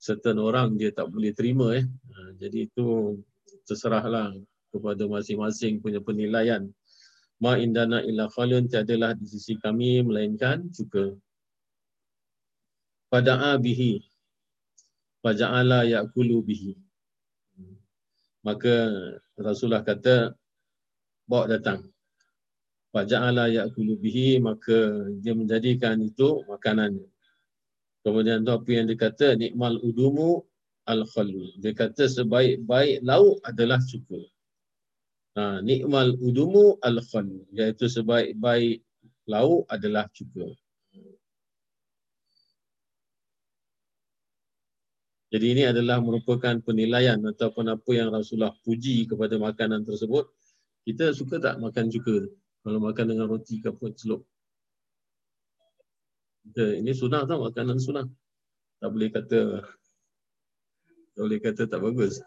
[0.00, 1.84] certain orang dia tak boleh terima eh.
[1.84, 3.18] Ha, jadi itu
[3.68, 4.34] terserahlah
[4.72, 6.64] kepada masing-masing punya penilaian.
[7.42, 11.12] Ma indana illa khalun tiadalah di sisi kami melainkan juga.
[13.12, 14.00] Pada'a bihi.
[15.20, 16.72] Faja'ala ya'kulu bihi.
[18.40, 18.88] Maka
[19.36, 20.32] Rasulullah kata,
[21.28, 21.92] bawa datang.
[22.96, 26.96] Faja'ala ya'kulu bihi maka dia menjadikan itu makanan.
[28.02, 30.42] Kemudian apa yang dikata nikmal udumu
[30.88, 31.54] al-khalu.
[31.62, 34.20] Dia kata sebaik-baik lauk adalah cuka.
[35.38, 37.46] Ha, nikmal udumu al-khalu.
[37.54, 38.82] Iaitu sebaik-baik
[39.30, 40.50] lauk adalah cuka.
[45.32, 50.28] Jadi ini adalah merupakan penilaian ataupun apa yang Rasulullah puji kepada makanan tersebut.
[50.84, 52.28] Kita suka tak makan cuka
[52.60, 54.28] Kalau makan dengan roti ke apa celup.
[56.44, 58.04] Kita, ini sunnah tau makanan sunnah.
[58.76, 59.40] Tak boleh kata
[61.16, 62.20] tak boleh kata tak bagus.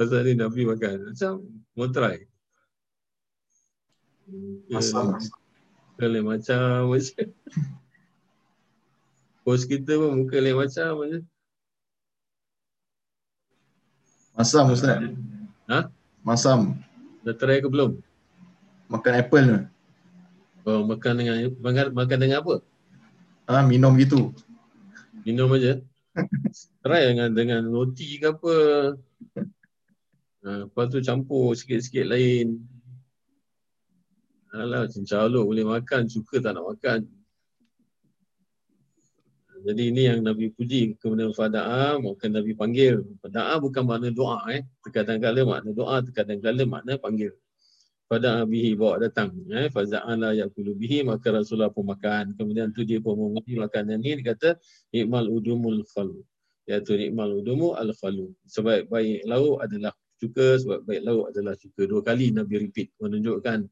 [0.00, 1.12] Pasal ni Nabi makan.
[1.12, 1.44] Macam
[1.76, 2.24] mau try.
[4.72, 5.18] Masam.
[5.98, 7.26] Kalau macam macam
[9.48, 11.24] Bos kita pun muka lain macam je.
[14.36, 15.00] Masam Ustaz.
[15.72, 15.88] Ha?
[16.20, 16.76] Masam.
[17.24, 17.96] Dah try ke belum?
[18.92, 19.60] Makan apple tu.
[20.68, 22.60] Oh, makan dengan makan, makan dengan apa?
[23.48, 24.36] Ah, minum gitu.
[25.24, 25.80] Minum aja.
[26.84, 28.56] Try dengan dengan roti ke apa.
[30.44, 32.60] Ha, lepas tu campur sikit-sikit lain.
[34.52, 37.08] Alah, cincaluk boleh makan, suka tak nak makan.
[39.66, 43.02] Jadi ini yang Nabi puji kemudian fada'a maka Nabi panggil.
[43.18, 44.62] Fada'a bukan makna doa eh.
[44.86, 47.34] Terkadang-kala makna doa, terkadang-kala makna panggil.
[48.08, 49.34] Fada'a bihi bawa datang.
[49.52, 49.68] Eh.
[49.68, 52.38] Faza'ala yakulu bihi maka Rasulullah pun makan.
[52.38, 54.22] Kemudian tu dia pun menguji makanan ni.
[54.22, 54.50] Dia kata
[54.94, 56.22] ikmal udumul khalu.
[56.68, 58.32] Iaitu ikmal udumu al khalu.
[58.48, 61.82] Sebaik-baik lauk adalah cuka, sebaik-baik lauk adalah cuka.
[61.84, 63.68] Dua kali Nabi repeat menunjukkan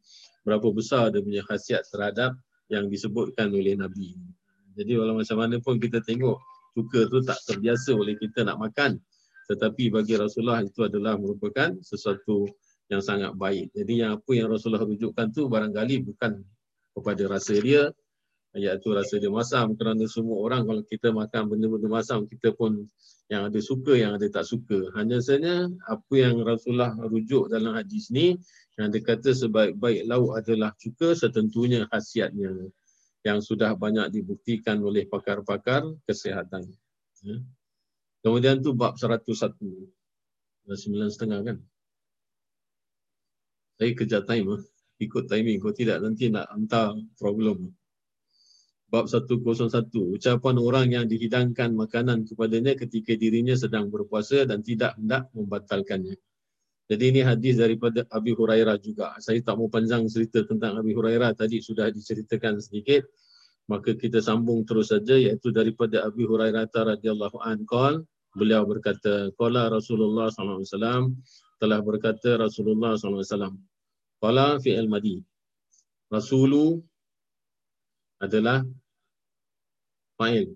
[0.47, 2.39] berapa besar dia punya khasiat terhadap
[2.71, 4.15] yang disebutkan oleh Nabi.
[4.77, 6.37] Jadi walau macam mana pun kita tengok
[6.77, 9.01] cuka tu tak terbiasa oleh kita nak makan.
[9.49, 12.45] Tetapi bagi Rasulullah itu adalah merupakan sesuatu
[12.93, 13.73] yang sangat baik.
[13.73, 16.45] Jadi yang apa yang Rasulullah rujukkan tu barangkali bukan
[16.95, 17.91] kepada rasa dia
[18.57, 22.89] iaitu rasa dia masam kerana semua orang kalau kita makan benda-benda masam kita pun
[23.29, 28.09] yang ada suka yang ada tak suka hanya saja apa yang Rasulullah rujuk dalam hadis
[28.09, 28.41] ni
[28.81, 32.73] yang dia kata sebaik-baik lauk adalah cuka setentunya khasiatnya
[33.27, 36.71] yang sudah banyak dibuktikan oleh pakar-pakar kesihatan.
[37.27, 37.43] Ya.
[38.23, 39.27] Kemudian tu bab 101.
[40.67, 41.59] Dah sembilan setengah kan?
[43.83, 44.63] Saya kerja time.
[45.03, 45.59] Ikut timing.
[45.59, 47.75] Kalau tidak nanti nak hantar problem.
[48.87, 49.43] Bab 101.
[49.91, 56.15] Ucapan orang yang dihidangkan makanan kepadanya ketika dirinya sedang berpuasa dan tidak hendak membatalkannya.
[56.87, 59.19] Jadi ini hadis daripada Abi Hurairah juga.
[59.19, 63.07] Saya tak mau panjang cerita tentang Abi Hurairah tadi sudah diceritakan sedikit.
[63.67, 69.67] Maka kita sambung terus saja iaitu daripada Abi Hurairah radhiyallahu an qol beliau berkata qala
[69.73, 71.03] Rasulullah sallallahu alaihi wasallam
[71.59, 73.55] telah berkata Rasulullah sallallahu alaihi wasallam
[74.23, 75.17] qala fi al-madi
[76.07, 76.79] Rasulu
[78.23, 78.63] adalah
[80.15, 80.55] fa'il.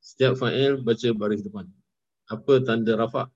[0.00, 1.68] Setiap fa'il baca baris depan.
[2.32, 3.28] Apa tanda rafa'?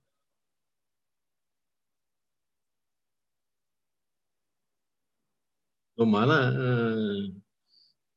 [5.97, 6.53] Lumalah.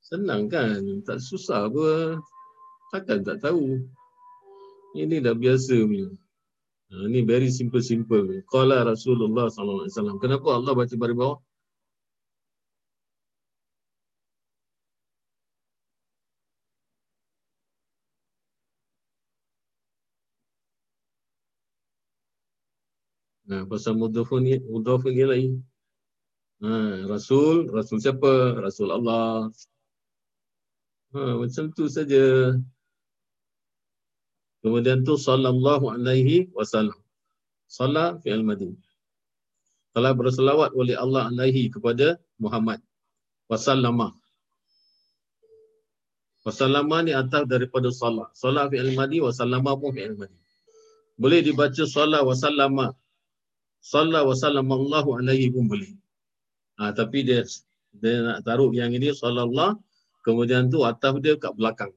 [0.05, 0.81] Senang kan?
[1.07, 2.21] Tak susah apa.
[2.93, 3.81] Takkan tak tahu.
[4.99, 5.77] Ini dah biasa.
[6.90, 8.43] Ha, ini very simple-simple.
[8.53, 10.19] Qala Rasulullah SAW.
[10.19, 11.38] Kenapa Allah baca baris bawah?
[23.51, 24.47] Nah, pasal mudhafun
[25.27, 25.49] lagi.
[26.61, 28.61] Ha, Rasul, Rasul siapa?
[28.61, 29.49] Rasul Allah.
[31.16, 32.53] Ha, macam tu saja.
[34.61, 37.01] Kemudian tu sallallahu alaihi wasallam.
[37.64, 38.77] Salah fi al-Madin.
[39.96, 42.85] Telah berselawat oleh Allah alaihi kepada Muhammad.
[43.49, 44.12] Wasallama.
[46.44, 48.29] Wasallama ni atas daripada salah.
[48.37, 50.40] Salah fi al-Madi, wasallama pun fi al-Madi.
[51.20, 52.96] Boleh dibaca salah wasallama.
[53.81, 55.99] Salah wasallama Allahu alaihi pun boleh.
[56.81, 57.45] Ha, tapi dia
[58.01, 59.77] dia nak taruh yang ini sallallahu
[60.25, 61.93] kemudian tu ataf dia kat belakang.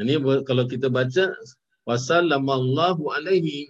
[0.00, 0.16] Ini
[0.48, 1.36] kalau kita baca
[1.84, 3.68] wasallamallahu alaihi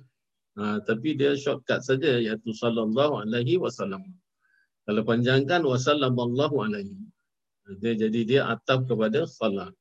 [0.54, 4.06] ha, tapi dia shortcut saja iaitu sallallahu alaihi wasallam.
[4.86, 6.94] Kalau panjangkan wasallamallahu alaihi.
[7.82, 9.74] Dia jadi dia ataf kepada salat.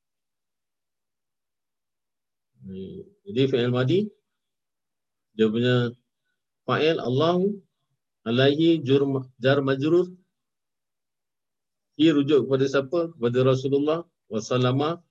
[3.24, 4.10] Jadi fi'il madi
[5.38, 5.94] dia punya
[6.66, 7.54] fa'il Allahu
[8.28, 10.12] alaihi jar majrur
[11.98, 13.10] ia rujuk kepada siapa?
[13.10, 14.00] Kepada Rasulullah
[14.30, 15.02] wasallama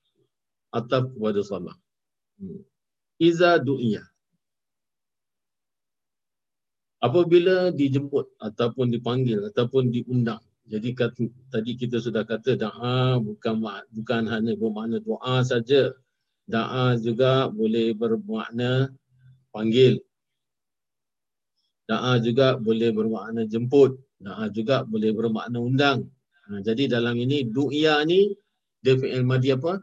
[0.72, 1.76] atau kepada salah.
[2.40, 2.64] Hmm.
[3.20, 4.08] Iza du'iyah.
[7.04, 10.42] Apabila dijemput ataupun dipanggil ataupun diundang.
[10.68, 15.92] Jadi kata, tadi kita sudah kata doa bukan bukan hanya bermakna doa saja
[16.48, 18.88] Da'a juga boleh bermakna
[19.52, 20.00] panggil.
[21.88, 23.96] Da'a juga boleh bermakna jemput.
[24.20, 26.12] Da'a juga boleh bermakna undang.
[26.48, 28.36] Ha, jadi dalam ini du'ya ni
[28.84, 29.80] dia fi'il madi apa?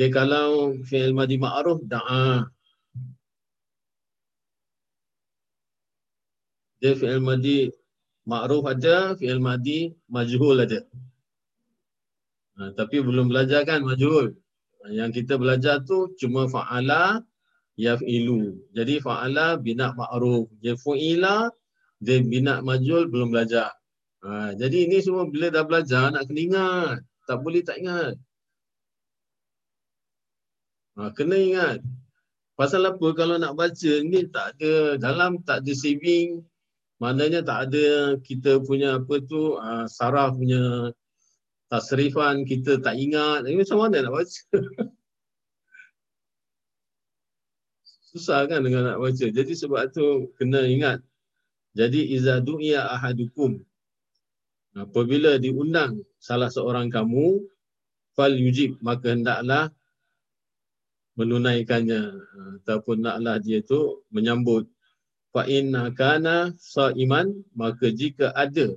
[0.00, 2.48] Dia kalau fi'il madi ma'ruf da'a.
[6.80, 7.68] Dia fi'il madi
[8.24, 10.80] ma'ruf ada, fi'il madi majhul ada.
[12.56, 14.32] Ha, tapi belum belajar kan majhul.
[14.88, 17.22] Yang kita belajar tu cuma fa'ala
[17.76, 18.58] yaf'ilu.
[18.76, 20.48] Jadi fa'ala bina ma'ruf.
[20.82, 21.48] Fu'ila,
[22.02, 23.70] dia bina majul belum belajar.
[24.22, 26.96] Ha, jadi ini semua bila dah belajar nak kena ingat.
[27.26, 28.14] Tak boleh tak ingat.
[30.98, 31.78] Ha, kena ingat.
[32.54, 36.44] Pasal apa kalau nak baca ni tak ada dalam tak ada saving.
[37.02, 40.94] Maknanya tak ada kita punya apa tu uh, saraf punya
[41.66, 43.42] tasrifan kita tak ingat.
[43.42, 44.40] Ini macam mana nak baca?
[48.12, 49.26] Susah kan dengan nak baca.
[49.32, 51.00] Jadi sebab tu kena ingat.
[51.72, 53.64] Jadi iza du'iya ahadukum.
[54.76, 57.40] Apabila diundang salah seorang kamu,
[58.12, 59.72] fal yujib maka hendaklah
[61.16, 62.12] menunaikannya
[62.60, 64.64] ataupun naklah dia tu menyambut
[65.32, 68.76] fa inna kana saiman maka jika ada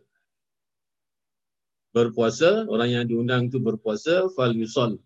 [1.96, 5.00] berpuasa, orang yang diundang tu berpuasa, fal yusol.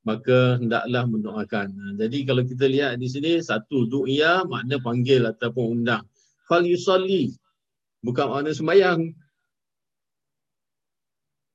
[0.00, 2.00] Maka hendaklah mendoakan.
[2.00, 6.08] Jadi kalau kita lihat di sini, satu du'ya makna panggil ataupun undang.
[6.48, 7.36] Fal yusolli.
[8.00, 9.12] Bukan makna sembahyang.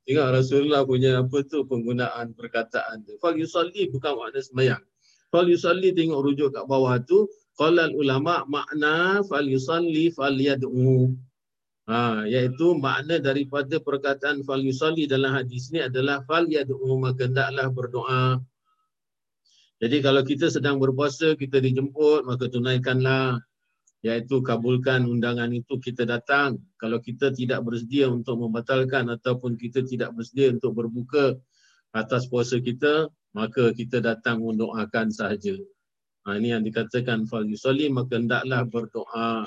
[0.06, 3.18] Ingat Rasulullah punya apa tu penggunaan perkataan tu.
[3.18, 4.84] Fal yusolli bukan makna sembahyang.
[5.34, 7.26] Fal yusolli tengok rujuk kat bawah tu.
[7.58, 11.10] Qalal ulama makna fal yusolli fal yad'u.
[11.86, 17.30] Ha, iaitu makna daripada perkataan fal yusalli dalam hadis ni adalah fal yad'u maka
[17.70, 18.42] berdoa.
[19.78, 23.38] Jadi kalau kita sedang berpuasa, kita dijemput, maka tunaikanlah.
[24.02, 26.58] Iaitu kabulkan undangan itu kita datang.
[26.78, 31.38] Kalau kita tidak bersedia untuk membatalkan ataupun kita tidak bersedia untuk berbuka
[31.94, 35.54] atas puasa kita, maka kita datang mendoakan sahaja.
[36.26, 39.46] Ha, ini yang dikatakan fal yusalli, maka hendaklah berdoa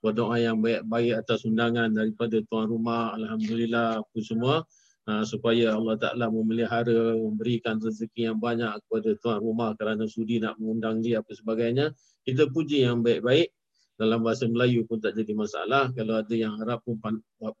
[0.00, 4.64] berdoa yang baik-baik atas undangan daripada tuan rumah alhamdulillah apa semua.
[5.08, 10.60] Uh, supaya Allah Taala memelihara memberikan rezeki yang banyak kepada tuan rumah kerana sudi nak
[10.60, 11.96] mengundang dia apa sebagainya.
[12.24, 13.48] Kita puji yang baik-baik.
[13.96, 15.92] Dalam bahasa Melayu pun tak jadi masalah.
[15.92, 16.96] Kalau ada yang Arab pun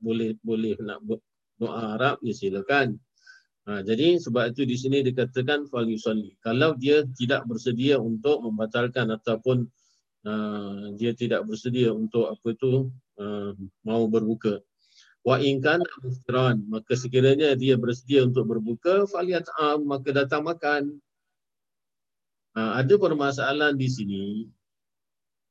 [0.00, 1.04] boleh boleh nak
[1.60, 2.96] doa Arab ya silakan.
[3.68, 5.84] Ha, jadi sebab itu di sini dikatakan fal.
[6.40, 9.68] Kalau dia tidak bersedia untuk membatalkan ataupun
[10.26, 12.88] uh, dia tidak bersedia untuk apa itu
[13.20, 13.52] uh,
[13.84, 14.60] mau berbuka.
[15.20, 20.96] Wa in kana muftiran maka sekiranya dia bersedia untuk berbuka faliyat am maka datang makan.
[22.56, 24.24] Uh, ada permasalahan di sini.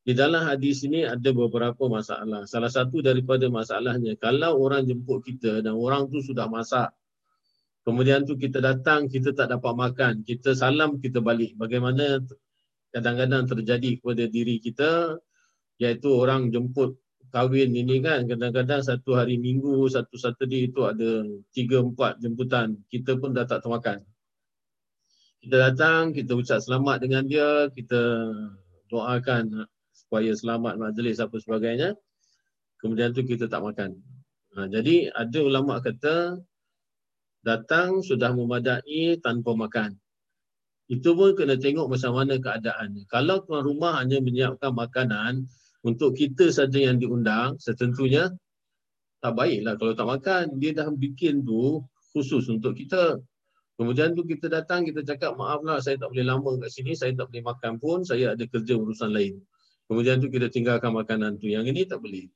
[0.04, 2.50] Di dalam hadis ini ada beberapa masalah.
[2.50, 6.90] Salah satu daripada masalahnya kalau orang jemput kita dan orang tu sudah masak
[7.90, 10.14] Kemudian tu kita datang, kita tak dapat makan.
[10.22, 11.56] Kita salam, kita balik.
[11.56, 12.22] Bagaimana
[12.90, 15.22] kadang-kadang terjadi kepada diri kita
[15.80, 16.98] iaitu orang jemput
[17.30, 21.24] kahwin ini kan kadang-kadang satu hari minggu satu Saturday itu ada
[21.54, 24.02] tiga empat jemputan kita pun dah tak termakan.
[25.40, 28.28] Kita datang kita ucap selamat dengan dia kita
[28.92, 31.96] doakan supaya selamat majlis apa sebagainya.
[32.82, 33.96] Kemudian tu kita tak makan.
[34.58, 36.42] Ha, jadi ada ulama kata
[37.46, 39.96] datang sudah memadai tanpa makan
[40.90, 43.06] itu pun kena tengok macam mana keadaannya.
[43.06, 45.46] Kalau tuan rumah hanya menyiapkan makanan
[45.86, 48.34] untuk kita saja yang diundang, setentunya
[49.22, 50.46] tak baiklah kalau tak makan.
[50.58, 53.22] Dia dah bikin tu khusus untuk kita.
[53.78, 57.32] Kemudian tu kita datang, kita cakap maaflah saya tak boleh lama kat sini, saya tak
[57.32, 59.40] boleh makan pun, saya ada kerja urusan lain.
[59.88, 61.48] Kemudian tu kita tinggalkan makanan tu.
[61.48, 62.28] Yang ini tak boleh.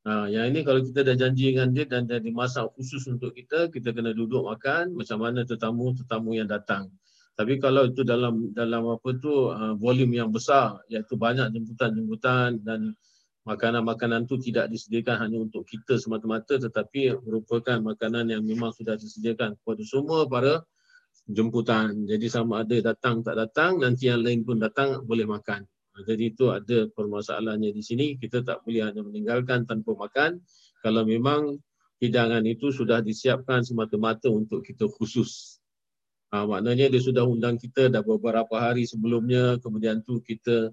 [0.00, 3.68] Ha, yang ini kalau kita dah janji dengan dia dan dah dimasak khusus untuk kita,
[3.68, 6.88] kita kena duduk makan macam mana tetamu-tetamu yang datang.
[7.36, 12.96] Tapi kalau itu dalam dalam apa tu uh, volume yang besar, iaitu banyak jemputan-jemputan dan
[13.44, 19.56] makanan-makanan tu tidak disediakan hanya untuk kita semata-mata tetapi merupakan makanan yang memang sudah disediakan
[19.60, 20.64] kepada semua para
[21.28, 22.08] jemputan.
[22.08, 25.64] Jadi sama ada datang tak datang, nanti yang lain pun datang boleh makan.
[25.90, 28.06] Jadi itu ada permasalahannya di sini.
[28.16, 30.40] Kita tak boleh hanya meninggalkan tanpa makan.
[30.80, 31.60] Kalau memang
[32.00, 35.60] hidangan itu sudah disiapkan semata-mata untuk kita khusus.
[36.30, 39.58] Ha, maknanya dia sudah undang kita dah beberapa hari sebelumnya.
[39.58, 40.70] Kemudian tu kita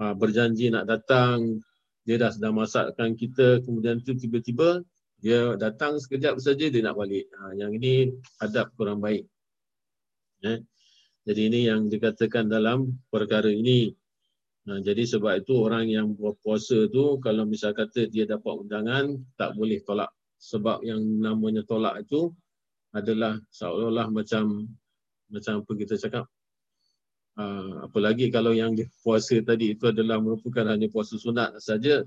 [0.00, 1.60] ha, berjanji nak datang.
[2.06, 3.60] Dia dah sedang masakkan kita.
[3.66, 4.80] Kemudian tu tiba-tiba
[5.22, 7.28] dia datang sekejap saja dia nak balik.
[7.34, 9.26] Ha, yang ini adab kurang baik.
[10.42, 10.58] Eh.
[11.22, 13.94] Jadi ini yang dikatakan dalam perkara ini.
[14.62, 19.58] Nah, jadi sebab itu orang yang berpuasa tu kalau misal kata dia dapat undangan tak
[19.58, 20.10] boleh tolak.
[20.38, 22.30] Sebab yang namanya tolak itu
[22.94, 24.70] adalah seolah-olah macam
[25.32, 26.26] macam apa kita cakap.
[27.32, 32.04] Uh, apalagi kalau yang puasa tadi itu adalah merupakan hanya puasa sunat saja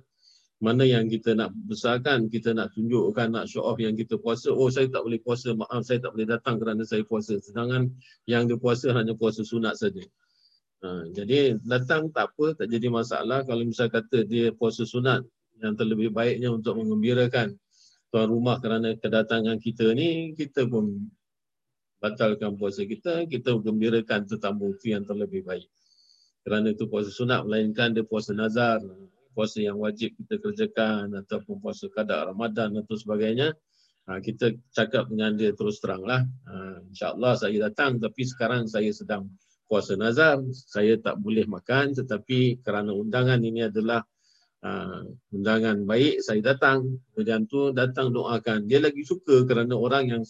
[0.64, 4.72] mana yang kita nak besarkan, kita nak tunjukkan, nak show off yang kita puasa, oh
[4.72, 7.36] saya tak boleh puasa, maaf saya tak boleh datang kerana saya puasa.
[7.44, 7.92] Sedangkan
[8.24, 10.00] yang dia puasa hanya puasa sunat saja.
[10.86, 13.42] Ha, jadi datang tak apa, tak jadi masalah.
[13.42, 15.26] Kalau misal kata dia puasa sunat,
[15.66, 17.58] yang terlebih baiknya untuk mengembirakan
[18.14, 21.10] tuan rumah kerana kedatangan kita ni, kita pun
[21.98, 25.66] batalkan puasa kita, kita gembirakan tetamu itu yang terlebih baik.
[26.46, 28.78] Kerana itu puasa sunat, melainkan dia puasa nazar
[29.36, 33.52] puasa yang wajib kita kerjakan ataupun puasa kadar Ramadan atau sebagainya
[34.08, 38.88] ha, kita cakap dengan dia terus terang lah ha, insyaAllah saya datang tapi sekarang saya
[38.96, 39.28] sedang
[39.66, 44.06] puasa nazar saya tak boleh makan tetapi kerana undangan ini adalah
[44.66, 46.98] ha, undangan baik saya datang.
[47.14, 48.66] Kemudian tu datang doakan.
[48.66, 50.24] Dia lagi suka kerana orang yang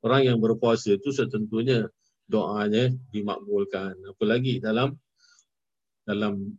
[0.00, 1.84] orang yang berpuasa itu setentunya
[2.26, 4.00] doanya dimakbulkan.
[4.16, 4.96] Apalagi dalam
[6.08, 6.56] dalam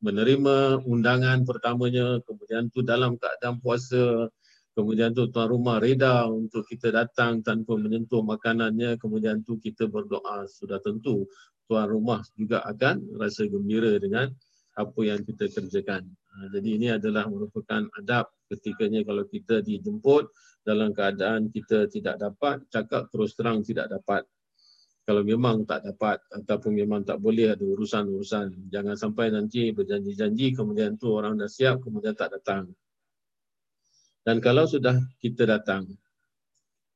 [0.00, 4.30] menerima undangan pertamanya, kemudian tu dalam keadaan puasa,
[4.76, 10.44] kemudian tu tuan rumah reda untuk kita datang tanpa menyentuh makanannya, kemudian tu kita berdoa
[10.44, 11.24] sudah tentu
[11.64, 14.28] tuan rumah juga akan rasa gembira dengan
[14.76, 16.04] apa yang kita kerjakan.
[16.04, 20.28] Ha, jadi ini adalah merupakan adab ketikanya kalau kita dijemput
[20.60, 24.28] dalam keadaan kita tidak dapat, cakap terus terang tidak dapat
[25.06, 28.66] kalau memang tak dapat ataupun memang tak boleh ada urusan-urusan.
[28.74, 32.74] Jangan sampai nanti berjanji-janji kemudian tu orang dah siap kemudian tak datang.
[34.26, 35.86] Dan kalau sudah kita datang,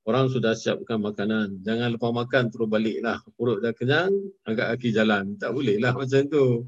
[0.02, 3.22] orang sudah siapkan makanan, jangan lupa makan terus baliklah.
[3.38, 4.10] Perut dah kenyang,
[4.42, 5.38] agak kaki jalan.
[5.38, 6.66] Tak boleh lah macam tu.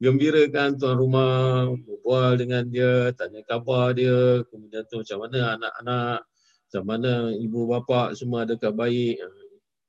[0.00, 6.20] Gembirakan tuan rumah, berbual dengan dia, tanya khabar dia, kemudian tu macam mana anak-anak,
[6.70, 9.18] macam mana ibu bapa semua adakah baik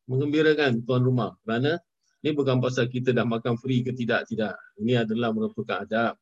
[0.09, 1.77] mengembirakan tuan rumah kerana
[2.25, 6.17] ini bukan pasal kita dah makan free ke tidak tidak ini adalah merupakan adab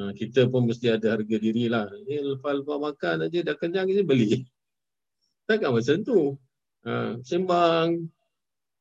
[0.00, 1.92] ha, kita pun mesti ada harga diri lah.
[2.08, 4.48] Ini lepas-lepas makan aja dah kenyang je beli.
[5.44, 6.40] Takkan macam tu.
[6.88, 8.08] Ha, sembang.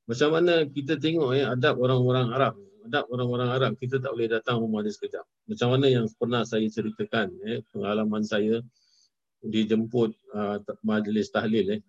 [0.07, 2.55] Macam mana kita tengok ya adab orang-orang Arab.
[2.87, 5.27] Adab orang-orang Arab kita tak boleh datang rumah dia sekejap.
[5.51, 8.63] Macam mana yang pernah saya ceritakan eh, pengalaman saya
[9.45, 11.81] dijemput uh, majlis tahlil eh,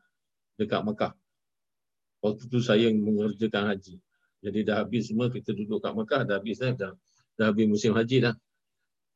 [0.61, 1.17] dekat Mekah.
[2.21, 3.97] Waktu tu saya mengerjakan haji.
[4.41, 6.93] Jadi dah habis semua kita duduk kat Mekah dah habis dah, dah,
[7.41, 8.35] dah habis musim haji dah.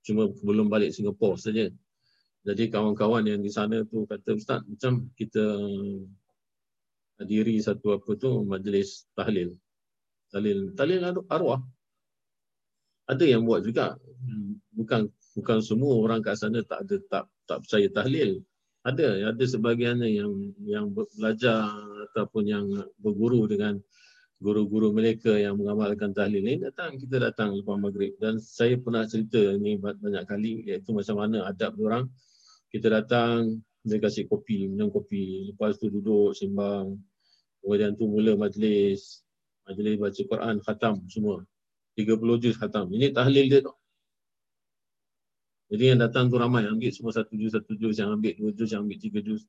[0.05, 1.73] Cuma belum balik Singapura saja.
[2.45, 5.41] Jadi kawan-kawan yang di sana tu kata ustaz macam kita
[7.17, 9.57] hadiri satu apa tu majlis tahlil.
[10.29, 11.01] Tahlil tahlil
[11.33, 11.65] arwah.
[13.09, 13.97] Ada yang buat juga.
[14.77, 15.09] Bukan
[15.41, 18.45] bukan semua orang kat sana tak ada tak tak percaya tahlil.
[18.85, 20.33] Ada ada sebahagiannya yang
[20.69, 21.65] yang belajar
[22.13, 22.69] ataupun yang
[23.01, 23.81] berguru dengan
[24.43, 26.43] guru-guru mereka yang mengamalkan tahlil.
[26.43, 28.15] Ini datang kita datang lepas maghrib.
[28.19, 32.11] Dan saya pernah cerita ini banyak kali iaitu macam mana adab orang.
[32.71, 35.55] Kita datang dia kasih kopi minum kopi.
[35.55, 36.99] Lepas tu duduk simbang
[37.63, 39.25] kemudian tu mula majlis.
[39.65, 41.47] Majlis baca Quran khatam semua.
[41.97, 42.91] 30 juz khatam.
[42.91, 43.73] Ini tahlil dia tu.
[45.73, 46.69] Jadi yang datang tu ramai.
[46.69, 47.97] Ambil semua satu juz satu juz.
[47.97, 49.47] Yang ambil dua juz yang ambil tiga juz.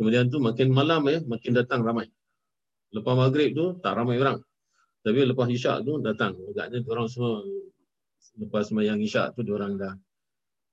[0.00, 2.08] Kemudian tu makin malam ya, makin datang ramai.
[2.92, 4.40] Lepas maghrib tu tak ramai orang.
[5.02, 6.36] Tapi lepas isyak tu datang.
[6.52, 7.42] Agaknya orang semua
[8.38, 9.94] lepas sembahyang isyak tu orang dah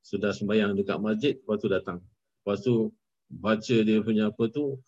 [0.04, 2.00] sudah sembahyang dekat masjid, lepas tu datang.
[2.42, 2.90] Lepas tu
[3.30, 4.80] baca dia punya apa tu,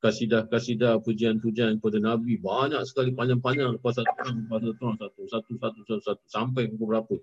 [0.00, 2.40] kasidah-kasidah, pujian-pujian kepada Nabi.
[2.40, 6.70] Banyak sekali panjang-panjang lepas satu orang, lepas satu orang, satu, satu, satu, satu, satu, sampai
[6.72, 7.16] pukul berapa.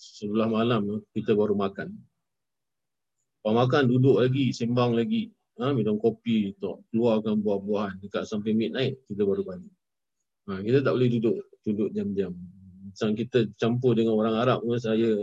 [0.00, 1.92] Sebelah malam kita baru makan.
[3.40, 5.30] Lepas makan duduk lagi, sembang lagi
[5.60, 9.72] ha, minum kopi, tok, keluarkan buah-buahan dekat sampai midnight, kita baru balik.
[10.48, 12.32] Ha, kita tak boleh duduk duduk jam-jam.
[12.90, 15.20] Macam kita campur dengan orang Arab pun saya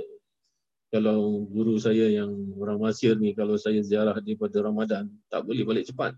[0.87, 5.67] kalau guru saya yang orang Mesir ni kalau saya ziarah di pada Ramadan tak boleh
[5.67, 6.15] balik cepat.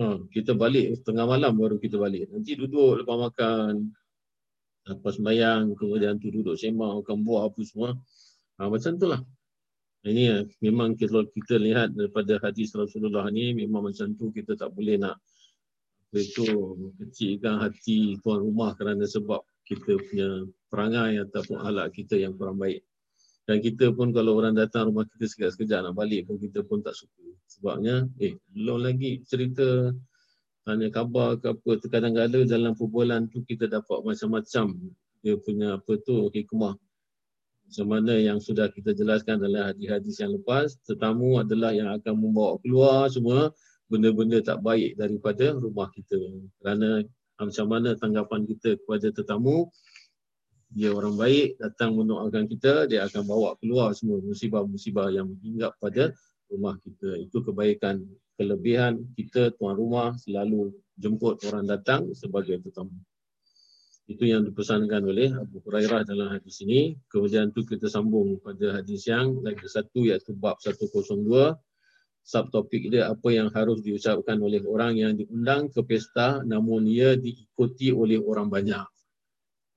[0.00, 2.30] Ha, kita balik tengah malam baru kita balik.
[2.32, 3.92] Nanti duduk lepas makan
[4.88, 7.90] lepas sembahyang kemudian tu duduk sembang makan buah apa semua.
[8.56, 9.20] Ha, macam tu lah.
[10.00, 14.72] Ini ya, memang kalau kita lihat daripada hadis Rasulullah ni memang macam tu kita tak
[14.72, 15.20] boleh nak
[16.16, 22.58] itu kecilkan hati tuan rumah kerana sebab kita punya perangai ataupun alat kita yang kurang
[22.58, 22.82] baik.
[23.46, 26.98] Dan kita pun kalau orang datang rumah kita sekejap-sekejap nak balik pun kita pun tak
[26.98, 27.26] suka.
[27.50, 29.90] Sebabnya, eh, belum lagi cerita
[30.66, 31.70] tanya khabar ke apa.
[31.82, 36.74] Terkadang-kadang dalam perbualan tu kita dapat macam-macam dia punya apa tu hikmah.
[37.70, 42.58] Macam mana yang sudah kita jelaskan dalam hadis-hadis yang lepas, tetamu adalah yang akan membawa
[42.66, 43.54] keluar semua
[43.86, 46.18] benda-benda tak baik daripada rumah kita.
[46.58, 47.06] Kerana
[47.38, 49.70] macam mana tanggapan kita kepada tetamu,
[50.74, 56.10] dia orang baik, datang mendoakan kita, dia akan bawa keluar semua musibah-musibah yang hinggap pada
[56.50, 57.22] rumah kita.
[57.22, 58.02] Itu kebaikan,
[58.34, 62.98] kelebihan kita tuan rumah selalu jemput orang datang sebagai tetamu.
[64.10, 66.98] Itu yang dipesankan oleh Abu Hurairah dalam hadis ini.
[67.06, 70.90] Kemudian tu kita sambung pada hadis yang lagi satu iaitu bab 102.
[72.26, 77.94] Subtopik dia apa yang harus diucapkan oleh orang yang diundang ke pesta namun ia diikuti
[77.94, 78.82] oleh orang banyak.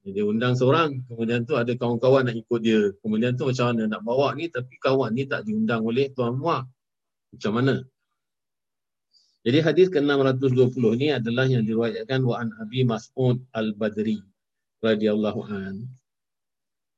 [0.03, 2.91] Dia undang seorang, kemudian tu ada kawan-kawan nak ikut dia.
[3.05, 6.65] Kemudian tu macam mana nak bawa ni tapi kawan ni tak diundang oleh tuan muak.
[7.37, 7.85] Macam mana?
[9.43, 14.23] Jadi hadis ke-620 ni adalah yang diriwayatkan wa an Abi Mas'ud Al-Badri
[14.79, 15.83] radhiyallahu an.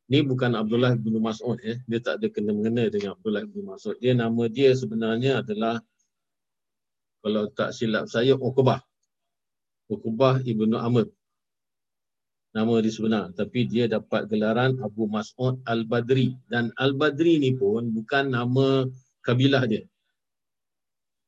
[0.06, 1.82] Ni bukan Abdullah bin Mas'ud eh.
[1.90, 3.98] Dia tak ada kena-mengena dengan Abdullah bin Mas'ud.
[3.98, 5.82] Dia nama dia sebenarnya adalah
[7.26, 8.86] kalau tak silap saya Uqbah.
[9.90, 11.10] Uqbah ibnu Amr.
[12.54, 13.34] Nama dia sebenar.
[13.34, 16.38] Tapi dia dapat gelaran Abu Mas'ud Al-Badri.
[16.46, 18.86] Dan Al-Badri ni pun bukan nama
[19.26, 19.90] kabilah dia.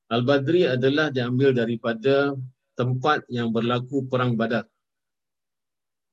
[0.07, 2.31] Al-Badri adalah diambil daripada
[2.79, 4.63] tempat yang berlaku perang Badar.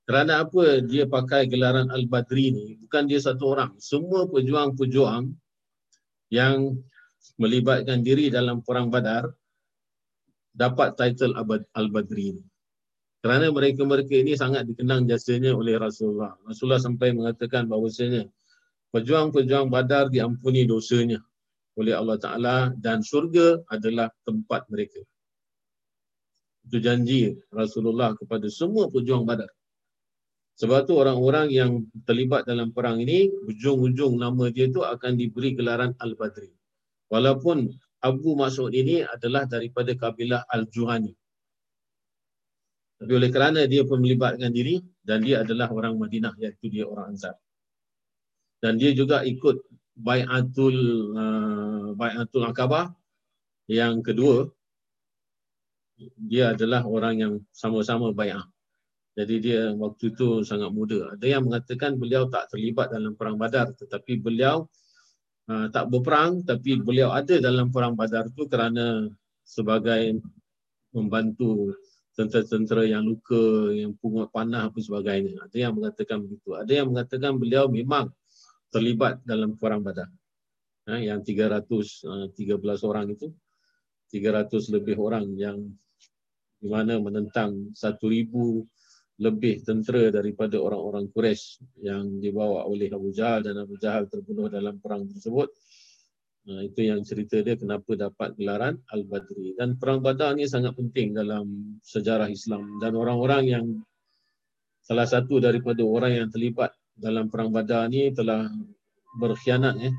[0.04, 2.66] Kerana apa dia pakai gelaran Al-Badri ni?
[2.82, 3.72] Bukan dia satu orang.
[3.78, 5.30] Semua pejuang-pejuang
[6.34, 6.74] yang
[7.38, 9.30] melibatkan diri dalam perang Badar
[10.50, 11.38] dapat title
[11.72, 12.44] Al-Badri ni.
[13.24, 16.36] Kerana mereka-mereka ini sangat dikenang jasanya oleh Rasulullah.
[16.44, 18.28] Rasulullah sampai mengatakan bahawasanya
[18.92, 21.22] pejuang-pejuang Badar diampuni dosanya
[21.74, 25.02] oleh Allah Ta'ala dan syurga adalah tempat mereka.
[26.64, 29.50] Itu janji Rasulullah kepada semua pejuang badar.
[30.54, 35.98] Sebab tu orang-orang yang terlibat dalam perang ini, ujung-ujung nama dia tu akan diberi gelaran
[35.98, 36.54] Al-Badri.
[37.10, 37.68] Walaupun
[38.06, 41.10] Abu Mas'ud ini adalah daripada kabilah Al-Juhani.
[43.02, 47.12] Tapi oleh kerana dia pun melibatkan diri dan dia adalah orang Madinah iaitu dia orang
[47.12, 47.34] Ansar.
[48.62, 49.60] Dan dia juga ikut
[49.94, 50.76] Bai'atul
[51.14, 52.90] uh, Bai'atul Aqabah
[53.70, 54.50] yang kedua
[56.18, 58.42] dia adalah orang yang sama-sama bai'ah.
[59.14, 61.14] Jadi dia waktu itu sangat muda.
[61.14, 64.66] Ada yang mengatakan beliau tak terlibat dalam perang Badar tetapi beliau
[65.46, 69.06] uh, tak berperang tapi beliau ada dalam perang Badar itu kerana
[69.46, 70.18] sebagai
[70.90, 71.70] membantu
[72.14, 75.46] tentera-tentera yang luka, yang pungut panah apa sebagainya.
[75.46, 76.54] Ada yang mengatakan begitu.
[76.54, 78.10] Ada yang mengatakan beliau memang
[78.74, 80.10] terlibat dalam perang badar.
[80.90, 81.70] Ha, yang 313
[82.10, 83.30] uh, orang itu,
[84.10, 85.62] 300 lebih orang yang
[86.58, 88.02] di mana menentang 1000
[89.22, 94.82] lebih tentera daripada orang-orang Quraisy yang dibawa oleh Abu Jahal dan Abu Jahal terbunuh dalam
[94.82, 95.54] perang tersebut.
[96.44, 99.56] Ha, itu yang cerita dia kenapa dapat gelaran Al-Badri.
[99.56, 102.82] Dan perang Badar ni sangat penting dalam sejarah Islam.
[102.82, 103.66] Dan orang-orang yang
[104.84, 108.46] salah satu daripada orang yang terlibat dalam perang Badar ni telah
[109.18, 109.94] berkhianat eh,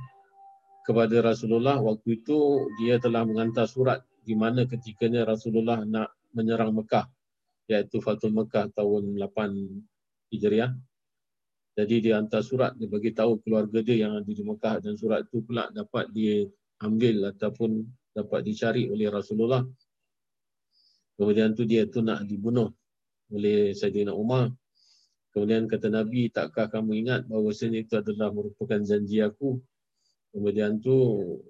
[0.87, 7.05] kepada Rasulullah waktu itu dia telah mengantar surat di mana ketikanya Rasulullah nak menyerang Mekah
[7.71, 10.71] iaitu Fatul Mekah tahun 8 Hijriah.
[11.75, 15.27] Jadi dia hantar surat dia bagi tahu keluarga dia yang ada di Mekah dan surat
[15.27, 17.83] itu pula dapat diambil ataupun
[18.15, 19.65] dapat dicari oleh Rasulullah.
[21.19, 22.71] Kemudian tu dia tu nak dibunuh
[23.31, 24.47] oleh Sayyidina Umar
[25.35, 29.59] Kemudian kata Nabi, takkah kamu ingat bahawa itu adalah merupakan janji aku?
[30.31, 30.95] Kemudian tu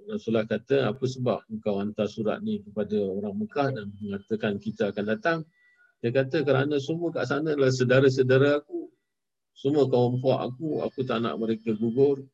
[0.10, 5.06] Rasulullah kata, apa sebab engkau hantar surat ni kepada orang Mekah dan mengatakan kita akan
[5.06, 5.40] datang?
[6.02, 8.90] Dia kata kerana semua kat sana adalah sedara-sedara aku.
[9.54, 12.26] Semua kaum puak aku, aku tak nak mereka gugur.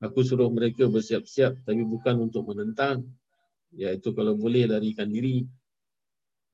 [0.00, 3.04] Aku suruh mereka bersiap-siap tapi bukan untuk menentang.
[3.76, 5.44] Iaitu kalau boleh larikan diri.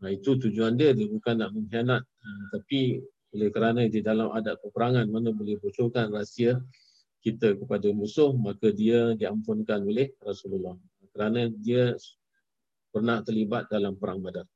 [0.03, 2.03] Nah, itu tujuan dia, dia bukan nak mengkhianat.
[2.51, 3.01] Tapi
[3.37, 6.57] oleh kerana di dalam adat peperangan mana boleh bocorkan rahsia
[7.21, 10.73] kita kepada musuh, maka dia diampunkan oleh Rasulullah.
[11.13, 11.93] Kerana dia
[12.89, 14.49] pernah terlibat dalam perang badar.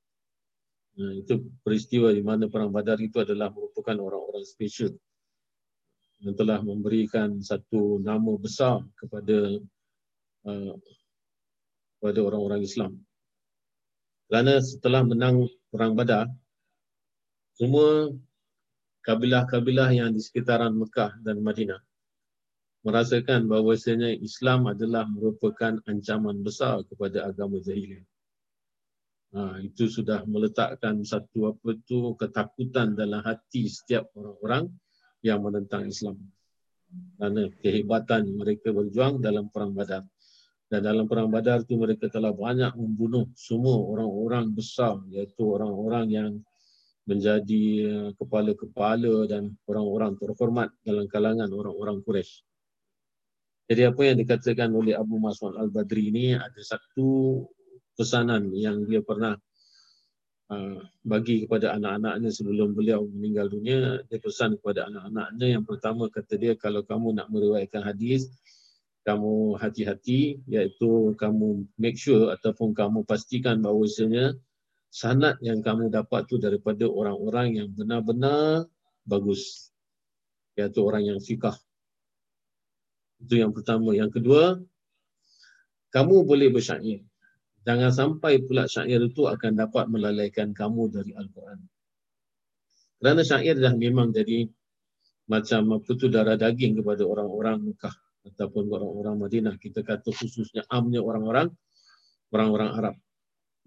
[0.96, 4.96] Nah, itu peristiwa di mana perang badar itu adalah merupakan orang-orang spesial
[6.20, 9.60] yang telah memberikan satu nama besar kepada
[10.48, 10.74] uh,
[12.00, 12.96] kepada orang-orang Islam.
[14.30, 16.30] Kerana setelah menang perang badar,
[17.58, 18.14] semua
[19.04, 21.80] kabilah-kabilah yang di sekitaran Mekah dan Madinah
[22.80, 28.04] merasakan bahawasanya Islam adalah merupakan ancaman besar kepada agama jahiliah.
[29.30, 34.66] Ha, itu sudah meletakkan satu apa tu ketakutan dalam hati setiap orang-orang
[35.22, 36.18] yang menentang Islam.
[37.14, 40.02] Kerana kehebatan mereka berjuang dalam perang Badar.
[40.66, 46.30] Dan dalam perang Badar tu mereka telah banyak membunuh semua orang-orang besar iaitu orang-orang yang
[47.08, 52.44] menjadi eh, kepala-kepala dan orang-orang terhormat dalam kalangan orang-orang Quraisy.
[53.70, 57.38] Jadi apa yang dikatakan oleh Abu Mas'ud Al-Badri ini ada satu
[57.94, 59.38] pesanan yang dia pernah
[60.50, 66.34] uh, bagi kepada anak-anaknya sebelum beliau meninggal dunia dia pesan kepada anak-anaknya yang pertama kata
[66.34, 68.26] dia kalau kamu nak meriwayatkan hadis
[69.06, 74.34] kamu hati-hati iaitu kamu make sure ataupun kamu pastikan bahawasanya
[74.90, 78.66] sanad yang kamu dapat tu daripada orang-orang yang benar-benar
[79.06, 79.70] bagus
[80.58, 81.54] iaitu orang yang fikah
[83.22, 84.58] itu yang pertama yang kedua
[85.94, 87.06] kamu boleh bersyair
[87.60, 91.60] Jangan sampai pula syair itu akan dapat melalaikan kamu dari Al-Quran.
[93.00, 94.48] Kerana syair dah memang jadi
[95.28, 97.92] macam apa tu darah daging kepada orang-orang Mekah
[98.32, 99.54] ataupun orang-orang Madinah.
[99.60, 101.52] Kita kata khususnya amnya orang-orang
[102.32, 102.96] orang-orang Arab.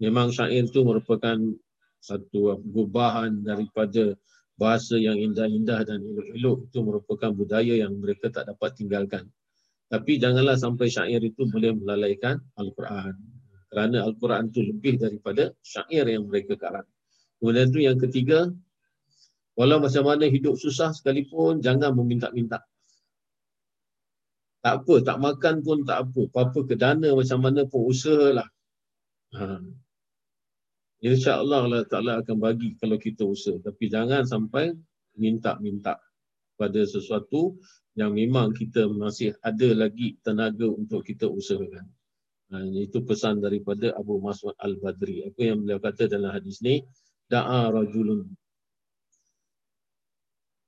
[0.02, 1.38] Memang syair itu merupakan
[2.02, 4.18] satu gubahan daripada
[4.54, 9.26] bahasa yang indah-indah dan elok-elok itu merupakan budaya yang mereka tak dapat tinggalkan.
[9.90, 13.14] Tapi janganlah sampai syair itu boleh melalaikan Al-Quran
[13.74, 16.86] kerana Al-Quran itu lebih daripada syair yang mereka karang.
[17.42, 18.46] Kemudian itu yang ketiga,
[19.58, 22.62] walau macam mana hidup susah sekalipun, jangan meminta-minta.
[24.62, 26.20] Tak apa, tak makan pun tak apa.
[26.30, 28.46] Apa-apa kedana macam mana pun usahalah.
[29.34, 29.58] Ha.
[31.04, 33.60] InsyaAllah Allah Ta'ala akan bagi kalau kita usaha.
[33.60, 34.72] Tapi jangan sampai
[35.20, 36.00] minta-minta
[36.56, 37.60] pada sesuatu
[37.92, 41.84] yang memang kita masih ada lagi tenaga untuk kita usahakan.
[42.56, 45.28] Ha, itu pesan daripada Abu Mas'ud Al-Badri.
[45.28, 46.80] Apa yang beliau kata dalam hadis ni?
[47.28, 48.24] Da'a rajulun.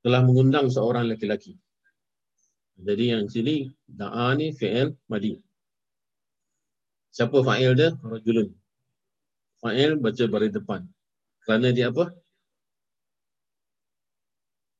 [0.04, 1.56] Telah mengundang seorang lelaki.
[2.76, 5.32] Jadi yang sini, da'a ni fi'il madi.
[7.08, 7.96] Siapa fa'il dia?
[8.04, 8.65] Rajulun.
[9.66, 10.86] Fa'il baca baris depan.
[11.42, 12.14] Kerana dia apa?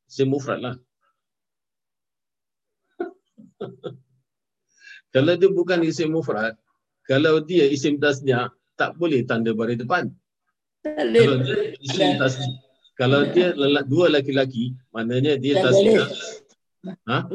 [0.07, 0.79] Isim mufrad lah.
[5.15, 6.55] Kalau dia bukan isim mufrad,
[7.11, 8.47] kalau dia isim tasniah
[8.79, 10.15] tak boleh tanda baris depan.
[10.87, 12.63] Kalau dia isim tasniah
[12.97, 16.09] kalau dia lelak, dua laki-laki, maknanya dia tasniah.
[17.05, 17.29] Ha?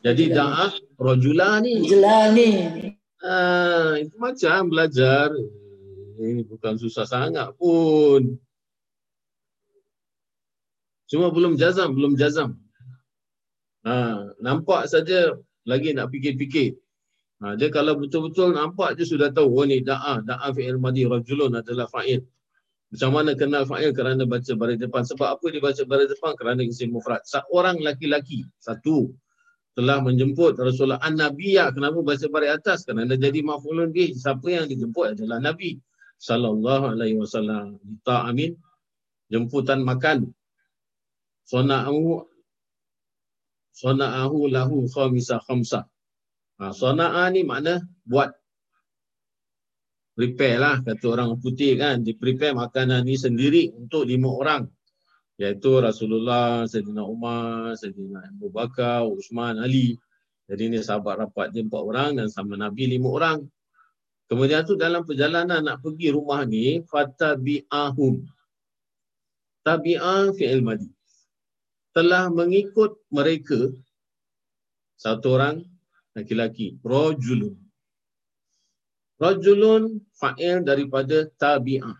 [0.00, 0.66] Jadi da'a
[0.96, 1.84] rajula ni.
[1.84, 2.50] Rajula ni.
[3.20, 5.28] Ah, itu macam belajar.
[6.18, 8.36] Ini bukan susah sangat pun.
[11.08, 12.56] Cuma belum jazam, belum jazam.
[13.84, 15.36] Ha, nampak saja
[15.68, 16.78] lagi nak fikir-fikir.
[17.42, 21.58] Ha, dia kalau betul-betul nampak dia sudah tahu oh ni da'a, da'a fi'il madi rajulun
[21.58, 22.24] adalah fa'il.
[22.92, 25.00] Macam mana kenal fa'il kerana baca baris depan.
[25.00, 26.36] Sebab apa dia baca baris depan?
[26.36, 27.24] Kerana isim mufrad.
[27.24, 29.08] Seorang laki-laki, satu,
[29.72, 31.72] telah menjemput Rasulullah An-Nabiyah.
[31.72, 32.84] Kenapa baca baris atas?
[32.84, 34.12] Kerana jadi maf'ulun bih.
[34.12, 35.80] Siapa yang dijemput adalah Nabi.
[36.22, 37.82] Sallallahu alaihi wasallam.
[37.82, 38.54] Dita amin.
[39.26, 40.30] Jemputan makan.
[41.50, 42.22] Sona'ahu
[43.72, 45.88] Sona'ahu lahu khamisa khamsa.
[46.60, 48.30] Ha, sona'a ni makna buat
[50.12, 54.62] prepare lah kata orang putih kan di prepare makanan ni sendiri untuk lima orang
[55.40, 59.96] iaitu Rasulullah, Sayyidina Umar, Sayyidina Abu Bakar, Uthman, Ali.
[60.46, 63.38] Jadi ni sahabat rapat dia empat orang dan sama Nabi lima orang.
[64.30, 68.24] Kemudian tu dalam perjalanan nak pergi rumah ni fatabi'ahum.
[69.62, 70.88] Tabi'ah fi'il madi.
[71.92, 73.68] Telah mengikut mereka
[74.96, 75.62] satu orang
[76.16, 76.80] laki-laki.
[76.80, 77.54] Rajulun.
[79.20, 81.98] Rajulun fa'il daripada tabi'ah.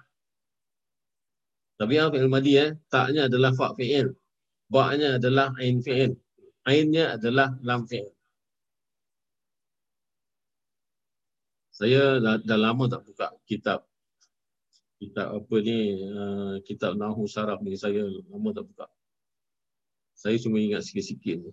[1.79, 2.75] Tabi'ah fi'il madi eh.
[2.89, 4.11] Ta'nya adalah fa' fi'il.
[4.73, 6.17] Ba'nya adalah ain fi'il.
[6.65, 8.09] Ainnya adalah lam fi'il.
[11.73, 13.89] Saya dah, dah lama tak buka kitab.
[15.01, 18.87] Kitab apa ni uh, kitab Nahu Saraf ni saya lama tak buka.
[20.15, 21.53] Saya cuma ingat sikit-sikit ni.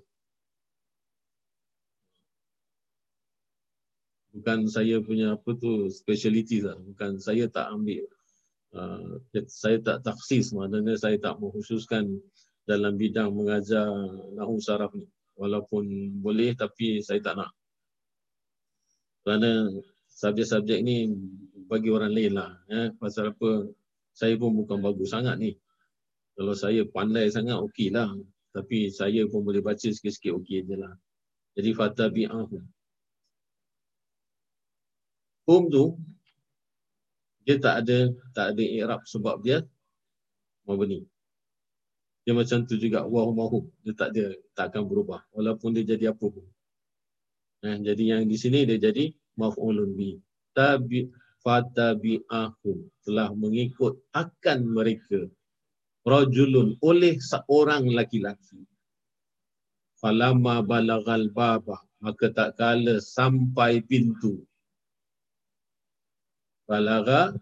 [4.39, 6.79] bukan saya punya apa tu speciality lah.
[6.79, 8.07] Bukan saya tak ambil
[8.71, 9.19] uh,
[9.51, 10.55] saya tak taksis.
[10.55, 12.07] Maknanya saya tak mengkhususkan
[12.63, 13.91] dalam bidang mengajar
[14.31, 15.03] nahu saraf ni.
[15.35, 17.51] Walaupun boleh tapi saya tak nak.
[19.27, 19.67] Kerana
[20.19, 21.15] subjek-subjek ni
[21.71, 22.91] bagi orang lain lah eh.
[22.99, 23.71] pasal apa
[24.11, 25.55] saya pun bukan bagus sangat ni
[26.35, 28.11] kalau saya pandai sangat okey lah
[28.51, 30.91] tapi saya pun boleh baca sikit-sikit okey je lah
[31.55, 32.63] jadi fatabi'ahum
[35.47, 35.85] hum tu
[37.49, 39.65] Dia tak ada tak ada i'rab sebab dia
[40.69, 41.01] mabni.
[42.21, 43.65] Dia macam tu juga wa mahum.
[43.81, 46.45] Dia tak ada tak akan berubah walaupun dia jadi apa pun.
[47.65, 49.09] Nah, jadi yang di sini dia jadi
[49.39, 50.19] maf'ulun bi.
[50.51, 51.07] Tabi
[51.39, 52.77] fatabi'ahum
[53.07, 55.31] telah mengikut akan mereka
[56.03, 58.67] rajulun oleh seorang laki-laki.
[59.99, 64.43] Falamma balagal baba maka tak kala sampai pintu.
[66.63, 67.35] Balaga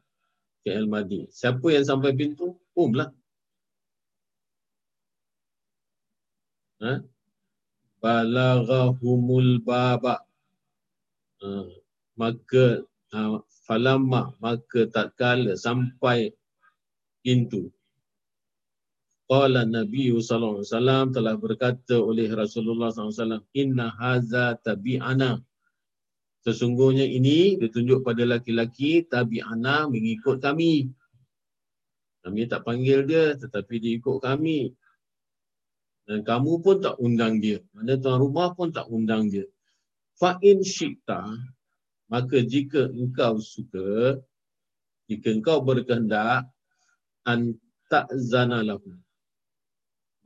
[0.66, 1.30] fi'il madi.
[1.30, 2.58] Siapa yang sampai pintu?
[2.74, 3.14] Um lah.
[6.82, 7.02] Ha?
[8.02, 10.22] Balagahumul baba.
[11.42, 11.50] Ha.
[12.18, 12.82] Maka
[13.14, 16.34] ha, falamma maka tak kala sampai
[17.22, 17.70] pintu.
[19.28, 25.44] Qala Nabi sallallahu alaihi wasallam telah berkata oleh Rasulullah sallallahu alaihi wasallam inna haza tabi'ana.
[26.48, 30.88] Sesungguhnya ini ditunjuk pada laki-laki tabi'ana mengikut kami.
[32.24, 34.72] Kami tak panggil dia tetapi dia ikut kami.
[36.08, 37.60] Dan kamu pun tak undang dia.
[37.76, 39.44] Mana tuan rumah pun tak undang dia.
[40.16, 41.36] Fa in syi'ta
[42.08, 44.20] maka jika engkau suka
[45.08, 46.48] jika engkau berkehendak
[47.24, 47.56] an
[47.88, 48.96] ta'zana lahu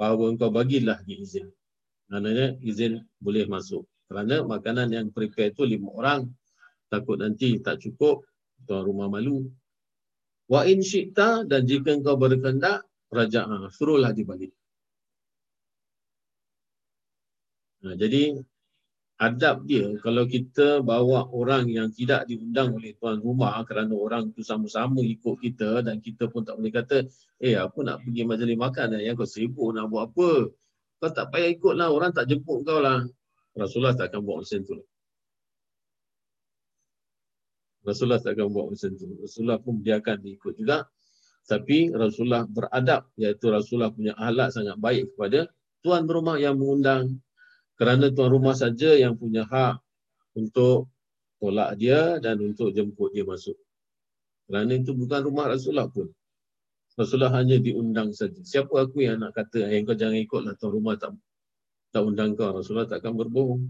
[0.01, 1.47] bahawa engkau bagilah dia izin.
[2.09, 3.85] Maknanya izin boleh masuk.
[4.09, 6.25] Kerana makanan yang prepare itu lima orang.
[6.91, 8.27] Takut nanti tak cukup,
[8.67, 9.47] tuan rumah malu.
[10.49, 13.71] Wa in syi'ta dan jika engkau berkendak, raja'ah.
[13.71, 14.51] Suruhlah dia balik.
[17.81, 18.35] Nah, jadi
[19.21, 24.41] adab dia kalau kita bawa orang yang tidak diundang oleh tuan rumah kerana orang tu
[24.41, 27.05] sama-sama ikut kita dan kita pun tak boleh kata
[27.37, 30.49] eh aku nak pergi majlis makan yang kau sibuk nak buat apa?
[30.97, 33.05] Kau tak payah ikut lah orang tak jemput kau lah.
[33.53, 34.81] Rasulullah tak akan buat macam tu
[37.81, 39.07] Rasulullah tak akan buat macam tu.
[39.21, 40.85] Rasulullah pun biarkan diikut juga.
[41.49, 45.49] Tapi Rasulullah beradab iaitu Rasulullah punya ahlak sangat baik kepada
[45.81, 47.17] tuan rumah yang mengundang
[47.81, 49.81] kerana tuan rumah saja yang punya hak
[50.37, 50.93] untuk
[51.41, 53.57] tolak dia dan untuk jemput dia masuk.
[54.45, 56.13] Kerana itu bukan rumah Rasulullah pun.
[56.93, 58.37] Rasulullah hanya diundang saja.
[58.37, 61.17] Siapa aku yang nak kata yang kau jangan ikutlah tuan rumah tak
[61.89, 62.53] tak undang kau.
[62.53, 63.65] Rasulullah takkan berbohong.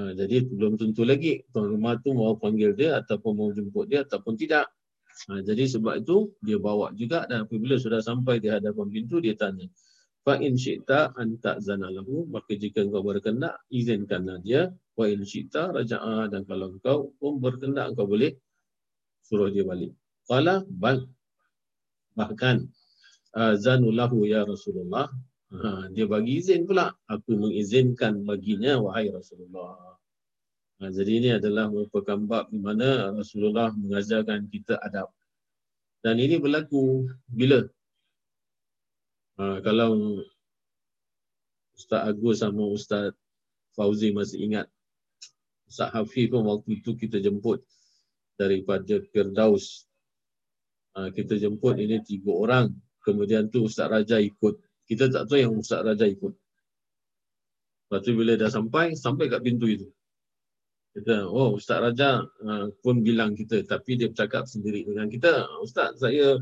[0.00, 4.08] Nah, jadi belum tentu lagi tuan rumah tu mau panggil dia ataupun mau jemput dia
[4.08, 4.72] ataupun tidak.
[5.28, 9.36] Nah, jadi sebab itu dia bawa juga dan apabila sudah sampai di hadapan pintu dia
[9.36, 9.68] tanya,
[10.24, 12.24] fa in syi'ta an ta'zana lahu.
[12.26, 14.72] Maka jika engkau berkenan izinkanlah dia.
[14.96, 16.32] Wa in syi'ta raja'a.
[16.32, 18.32] Dan kalau engkau pun berkenan engkau boleh
[19.20, 19.92] suruh dia balik.
[20.24, 21.04] Qala bal.
[22.16, 22.56] Bahkan
[23.36, 25.12] azanu lahu ya rasulullah.
[25.54, 26.90] Ha, dia bagi izin pula.
[27.06, 30.00] Aku mengizinkan baginya wahai rasulullah.
[30.80, 35.12] Ha, jadi ini adalah merupakan bab di mana rasulullah mengajarkan kita adab.
[36.04, 37.64] Dan ini berlaku bila
[39.34, 40.22] Ha, kalau
[41.74, 43.10] Ustaz Agus sama Ustaz
[43.74, 44.70] Fauzi masih ingat
[45.66, 47.66] Ustaz Hafiz pun waktu itu kita jemput
[48.38, 49.90] daripada Firdaus.
[50.94, 52.70] Ha, kita jemput ini tiga orang.
[53.02, 54.54] Kemudian tu Ustaz Raja ikut.
[54.86, 56.30] Kita tak tahu yang Ustaz Raja ikut.
[57.84, 59.88] Lepas tu bila dah sampai, sampai kat pintu itu.
[60.94, 63.66] Kita, oh Ustaz Raja uh, pun bilang kita.
[63.66, 65.42] Tapi dia bercakap sendiri dengan kita.
[65.58, 66.38] Ustaz, saya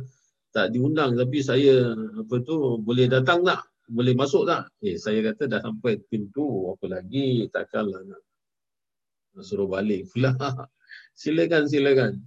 [0.52, 3.64] tak diundang tapi saya apa tu boleh datang tak?
[3.88, 4.68] Boleh masuk tak?
[4.84, 8.22] Eh saya kata dah sampai pintu apa lagi takkanlah nak,
[9.40, 10.36] suruh balik pula.
[11.20, 12.20] silakan silakan.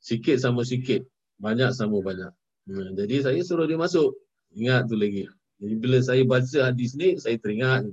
[0.00, 1.04] Sikit sama sikit,
[1.36, 2.32] banyak sama banyak.
[2.66, 4.16] Hmm, jadi saya suruh dia masuk.
[4.56, 5.28] Ingat tu lagi.
[5.60, 7.88] Jadi bila saya baca hadis ni saya teringat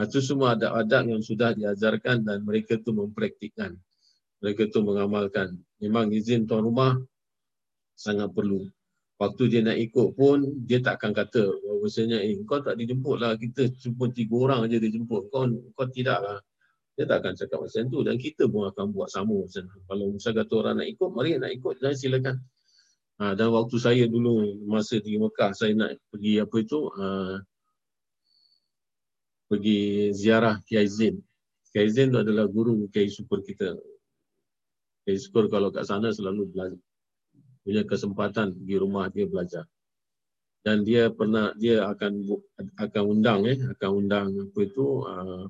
[0.00, 3.76] itu semua ada adab yang sudah diajarkan dan mereka tu mempraktikkan.
[4.42, 5.54] Mereka tu mengamalkan.
[5.78, 6.98] Memang izin tuan rumah
[7.94, 8.66] sangat perlu
[9.22, 13.38] waktu dia nak ikut pun dia tak akan kata bahawasanya eh kau tak dijemput lah
[13.38, 15.46] kita cuma tiga orang aja dijemput kau
[15.78, 16.38] kau tidak lah.
[16.92, 19.78] Dia tak akan cakap macam tu dan kita pun akan buat sama macam tu.
[19.86, 22.36] Kalau misal kata orang nak ikut mari nak ikut dan silakan.
[23.22, 27.38] Ha, dan waktu saya dulu masa di Mekah saya nak pergi apa itu ha,
[29.46, 31.16] pergi ziarah Kiai Zain.
[31.70, 33.78] Kiai Zain tu adalah guru Kiai Syukur kita.
[35.06, 36.82] Kiai Syukur kalau kat sana selalu belajar
[37.62, 39.64] punya kesempatan di rumah dia belajar.
[40.62, 42.22] Dan dia pernah dia akan
[42.78, 45.46] akan undang eh akan undang apa itu uh,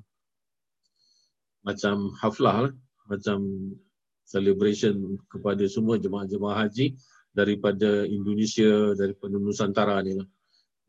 [1.61, 2.73] macam haflah lah,
[3.05, 3.45] macam
[4.25, 6.97] celebration kepada semua jemaah-jemaah haji
[7.33, 10.27] daripada Indonesia daripada Nusantara ni lah.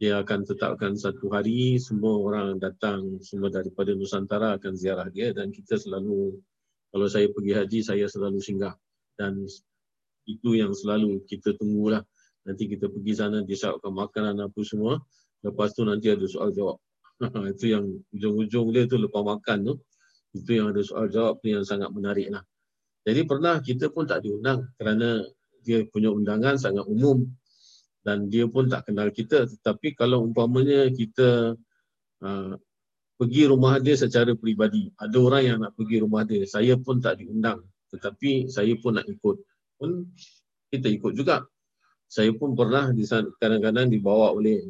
[0.01, 5.53] Dia akan tetapkan satu hari semua orang datang semua daripada Nusantara akan ziarah dia dan
[5.53, 6.41] kita selalu
[6.91, 8.75] kalau saya pergi haji saya selalu singgah
[9.14, 9.47] dan
[10.25, 12.01] Itu yang selalu kita tunggulah.
[12.45, 15.01] Nanti kita pergi sana, disiapkan makanan apa semua.
[15.45, 16.81] Lepas tu nanti ada soal jawab.
[17.53, 19.75] itu yang ujung-ujung dia tu lepas makan tu.
[20.35, 22.43] Itu yang ada soal jawab tu yang sangat menarik lah.
[23.05, 25.20] Jadi pernah kita pun tak diundang kerana
[25.64, 27.29] dia punya undangan sangat umum
[28.05, 29.49] dan dia pun tak kenal kita.
[29.49, 31.57] Tetapi kalau umpamanya kita
[32.25, 32.55] uh,
[33.16, 37.20] pergi rumah dia secara peribadi, ada orang yang nak pergi rumah dia, saya pun tak
[37.20, 37.64] diundang.
[37.93, 39.37] Tetapi saya pun nak ikut.
[39.85, 40.09] Pun
[40.72, 41.45] kita ikut juga.
[42.09, 43.05] Saya pun pernah di
[43.37, 44.64] kadang-kadang dibawa oleh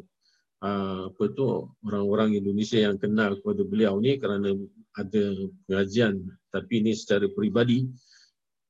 [0.59, 4.51] uh, apa tu orang-orang Indonesia yang kenal kepada beliau ni kerana
[4.99, 5.23] ada
[5.65, 6.19] pengajian.
[6.51, 7.87] Tapi ini secara peribadi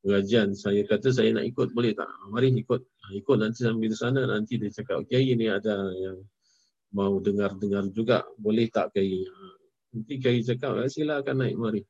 [0.05, 2.05] pengajian saya kata saya nak ikut boleh tak?
[2.29, 2.81] Mari ikut.
[2.85, 6.21] Ha, ikut nanti sambil di sana nanti dia cakap okey ini ada yang
[6.93, 9.25] mau dengar-dengar juga boleh tak kiai?
[9.93, 11.81] Nanti kiai cakap silakan naik mari.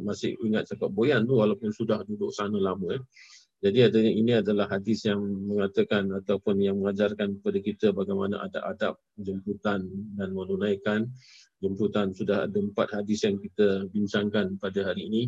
[0.00, 3.02] Masih ingat cakap boyan tu walaupun sudah duduk sana lama eh
[3.62, 8.98] jadi adanya ini adalah hadis yang mengatakan ataupun yang mengajarkan kepada kita bagaimana ada adab
[9.14, 9.86] jemputan
[10.18, 11.06] dan menunaikan
[11.62, 12.10] jemputan.
[12.10, 15.22] Sudah ada empat hadis yang kita bincangkan pada hari ini.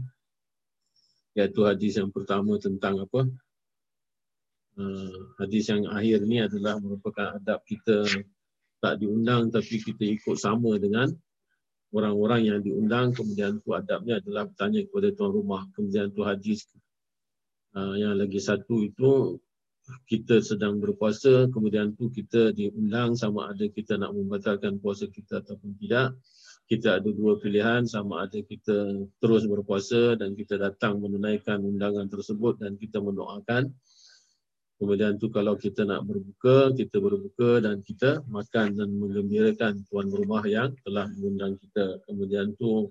[1.39, 3.23] Iaitu hadis yang pertama tentang apa?
[4.75, 8.03] Uh, hadis yang akhir ini adalah merupakan adab kita
[8.83, 11.07] tak diundang tapi kita ikut sama dengan
[11.95, 13.15] orang-orang yang diundang.
[13.15, 15.63] Kemudian tu adabnya adalah bertanya kepada tuan rumah.
[15.79, 16.67] Kemudian tu hadis
[17.75, 19.43] Uh, yang lagi satu itu
[20.09, 25.77] kita sedang berpuasa kemudian tu kita diundang sama ada kita nak membatalkan puasa kita ataupun
[25.83, 26.17] tidak.
[26.65, 32.57] Kita ada dua pilihan sama ada kita terus berpuasa dan kita datang menunaikan undangan tersebut
[32.63, 33.69] dan kita mendoakan.
[34.81, 40.47] Kemudian tu kalau kita nak berbuka kita berbuka dan kita makan dan menggembirakan tuan rumah
[40.49, 42.01] yang telah mengundang kita.
[42.09, 42.89] Kemudian tu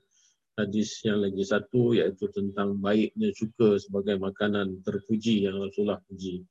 [0.53, 6.45] hadis yang lagi satu iaitu tentang baiknya cuka sebagai makanan terpuji yang Rasulullah puji.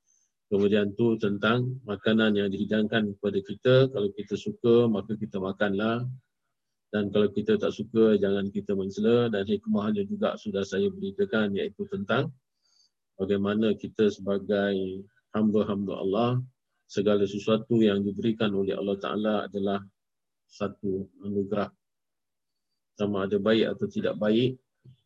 [0.51, 3.75] Kemudian tu tentang makanan yang dihidangkan kepada kita.
[3.89, 6.05] Kalau kita suka, maka kita makanlah.
[6.93, 9.33] Dan kalau kita tak suka, jangan kita mensela.
[9.33, 12.29] Dan hikmahnya juga sudah saya beritakan iaitu tentang
[13.17, 15.01] bagaimana kita sebagai
[15.33, 16.31] hamba-hamba Allah,
[16.85, 19.81] segala sesuatu yang diberikan oleh Allah Ta'ala adalah
[20.45, 21.73] satu anugerah
[22.93, 24.57] sama ada baik atau tidak baik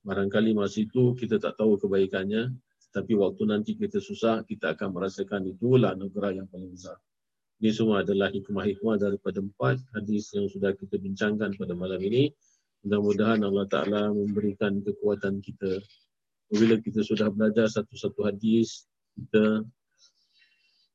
[0.08, 2.56] barangkali masa itu kita tak tahu kebaikannya
[2.96, 6.98] tapi waktu nanti kita susah kita akan merasakan itulah negara yang paling besar.
[7.62, 12.30] Ini semua adalah hikmah-hikmah daripada empat hadis yang sudah kita bincangkan pada malam ini.
[12.86, 15.82] Mudah-mudahan Allah Ta'ala memberikan kekuatan kita.
[16.54, 19.66] Bila kita sudah belajar satu-satu hadis kita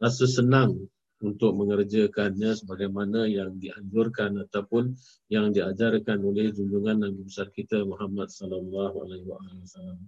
[0.02, 0.88] rasa senang
[1.22, 4.98] untuk mengerjakannya sebagaimana yang dianjurkan ataupun
[5.30, 10.02] yang diajarkan oleh junjungan Nabi besar kita Muhammad sallallahu alaihi wasallam.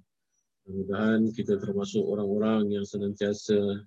[0.67, 3.87] Mudah-mudahan kita termasuk orang-orang yang senantiasa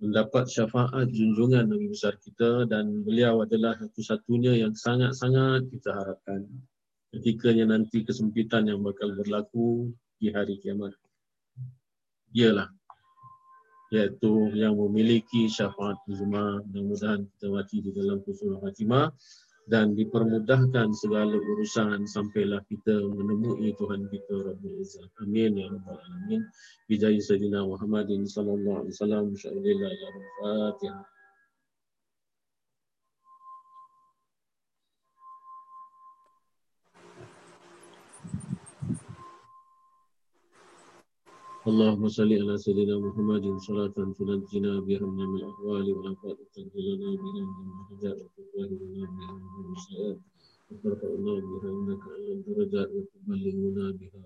[0.00, 6.48] mendapat syafaat junjungan Nabi besar kita dan beliau adalah satu-satunya yang sangat-sangat kita harapkan
[7.14, 10.96] ketikanya nanti kesempitan yang bakal berlaku di hari kiamat.
[12.34, 12.66] Ialah
[13.92, 19.12] iaitu yang memiliki syafaat uzma mudah-mudahan kita mati di dalam husnul khatimah
[19.64, 25.08] dan dipermudahkan segala urusan sampailah kita menemui Tuhan kita Rabbul Izzah.
[25.24, 26.44] Amin ya rabbal alamin.
[26.84, 29.24] Bijaya sayyidina Muhammadin sallallahu alaihi wasallam.
[29.32, 31.13] Insyaallah ya Fatihah.
[41.70, 47.68] اللهم صل على سيدنا محمد صلاة تنجينا بها من الأهوال والآفات وتنزل لنا بها من
[47.80, 50.18] الحجاب وتطهرنا بها من السيئات.
[50.70, 52.88] وترفعنا بها إنك أعلى الدرجات.
[52.96, 54.20] وتبلغنا بها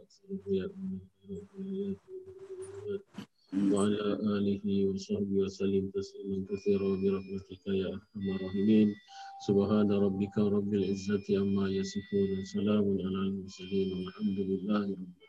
[0.58, 0.98] يا من
[3.72, 3.98] وعلى
[4.36, 8.88] آله وصحبه وسلم تسليما كثيرا برحمتك يا أرحم الراحمين.
[9.46, 12.30] سبحان ربك رب العزة عما يصفون.
[12.54, 15.27] سلام على المرسلين والحمد لله رب العالمين.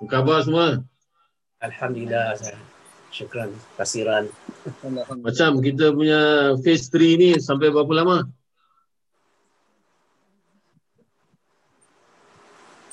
[0.00, 0.80] Apa khabar semua?
[1.60, 2.32] Alhamdulillah.
[3.12, 4.32] Syukran kasiran.
[5.20, 8.24] Macam kita punya phase 3 ni sampai berapa lama?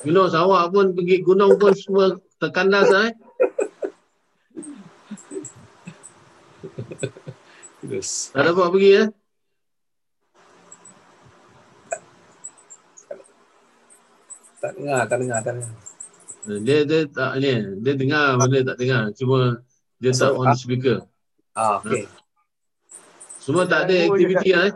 [0.03, 3.15] Yunus awak pun pergi gunung pun semua terkandas eh?
[7.87, 8.35] Terus.
[8.35, 9.07] Tak dapat pergi eh?
[14.59, 15.86] Tak dengar, tak dengar, tak dengar.
[16.47, 17.51] Dia dia tak ni,
[17.83, 19.11] dia dengar benda tak dengar.
[19.11, 19.59] Cuma
[19.99, 21.03] dia tak on speaker.
[21.51, 22.07] Ah, okey.
[23.43, 24.71] Semua tak ada aktiviti eh.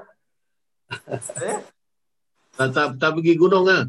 [2.56, 3.88] tak, tak, tak pergi gunung ah.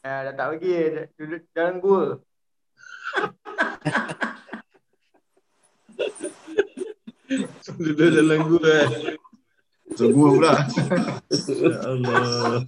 [0.00, 0.72] Eh, dah tak pergi.
[1.20, 2.04] Duduk dalam gua.
[7.80, 8.64] Duduk dalam gua.
[8.64, 8.88] eh.
[9.96, 10.52] So gua pula.
[11.60, 12.64] Ya Allah.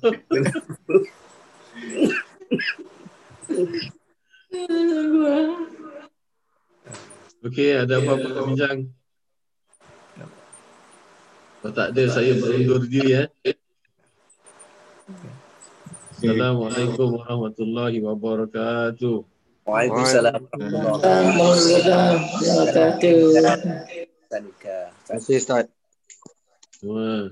[7.42, 8.78] Okey, ada apa-apa nak bincang?
[11.62, 13.22] Kalau tak ada, saya berundur diri.
[13.22, 13.28] Eh.
[16.22, 19.26] Assalamualaikum warahmatullahi wabarakatuh.
[19.66, 22.18] Waalaikumsalam warahmatullahi.
[22.46, 23.18] Wabarakatuh.
[24.30, 25.66] Terima kasih Ustaz.
[26.78, 27.30] Semua.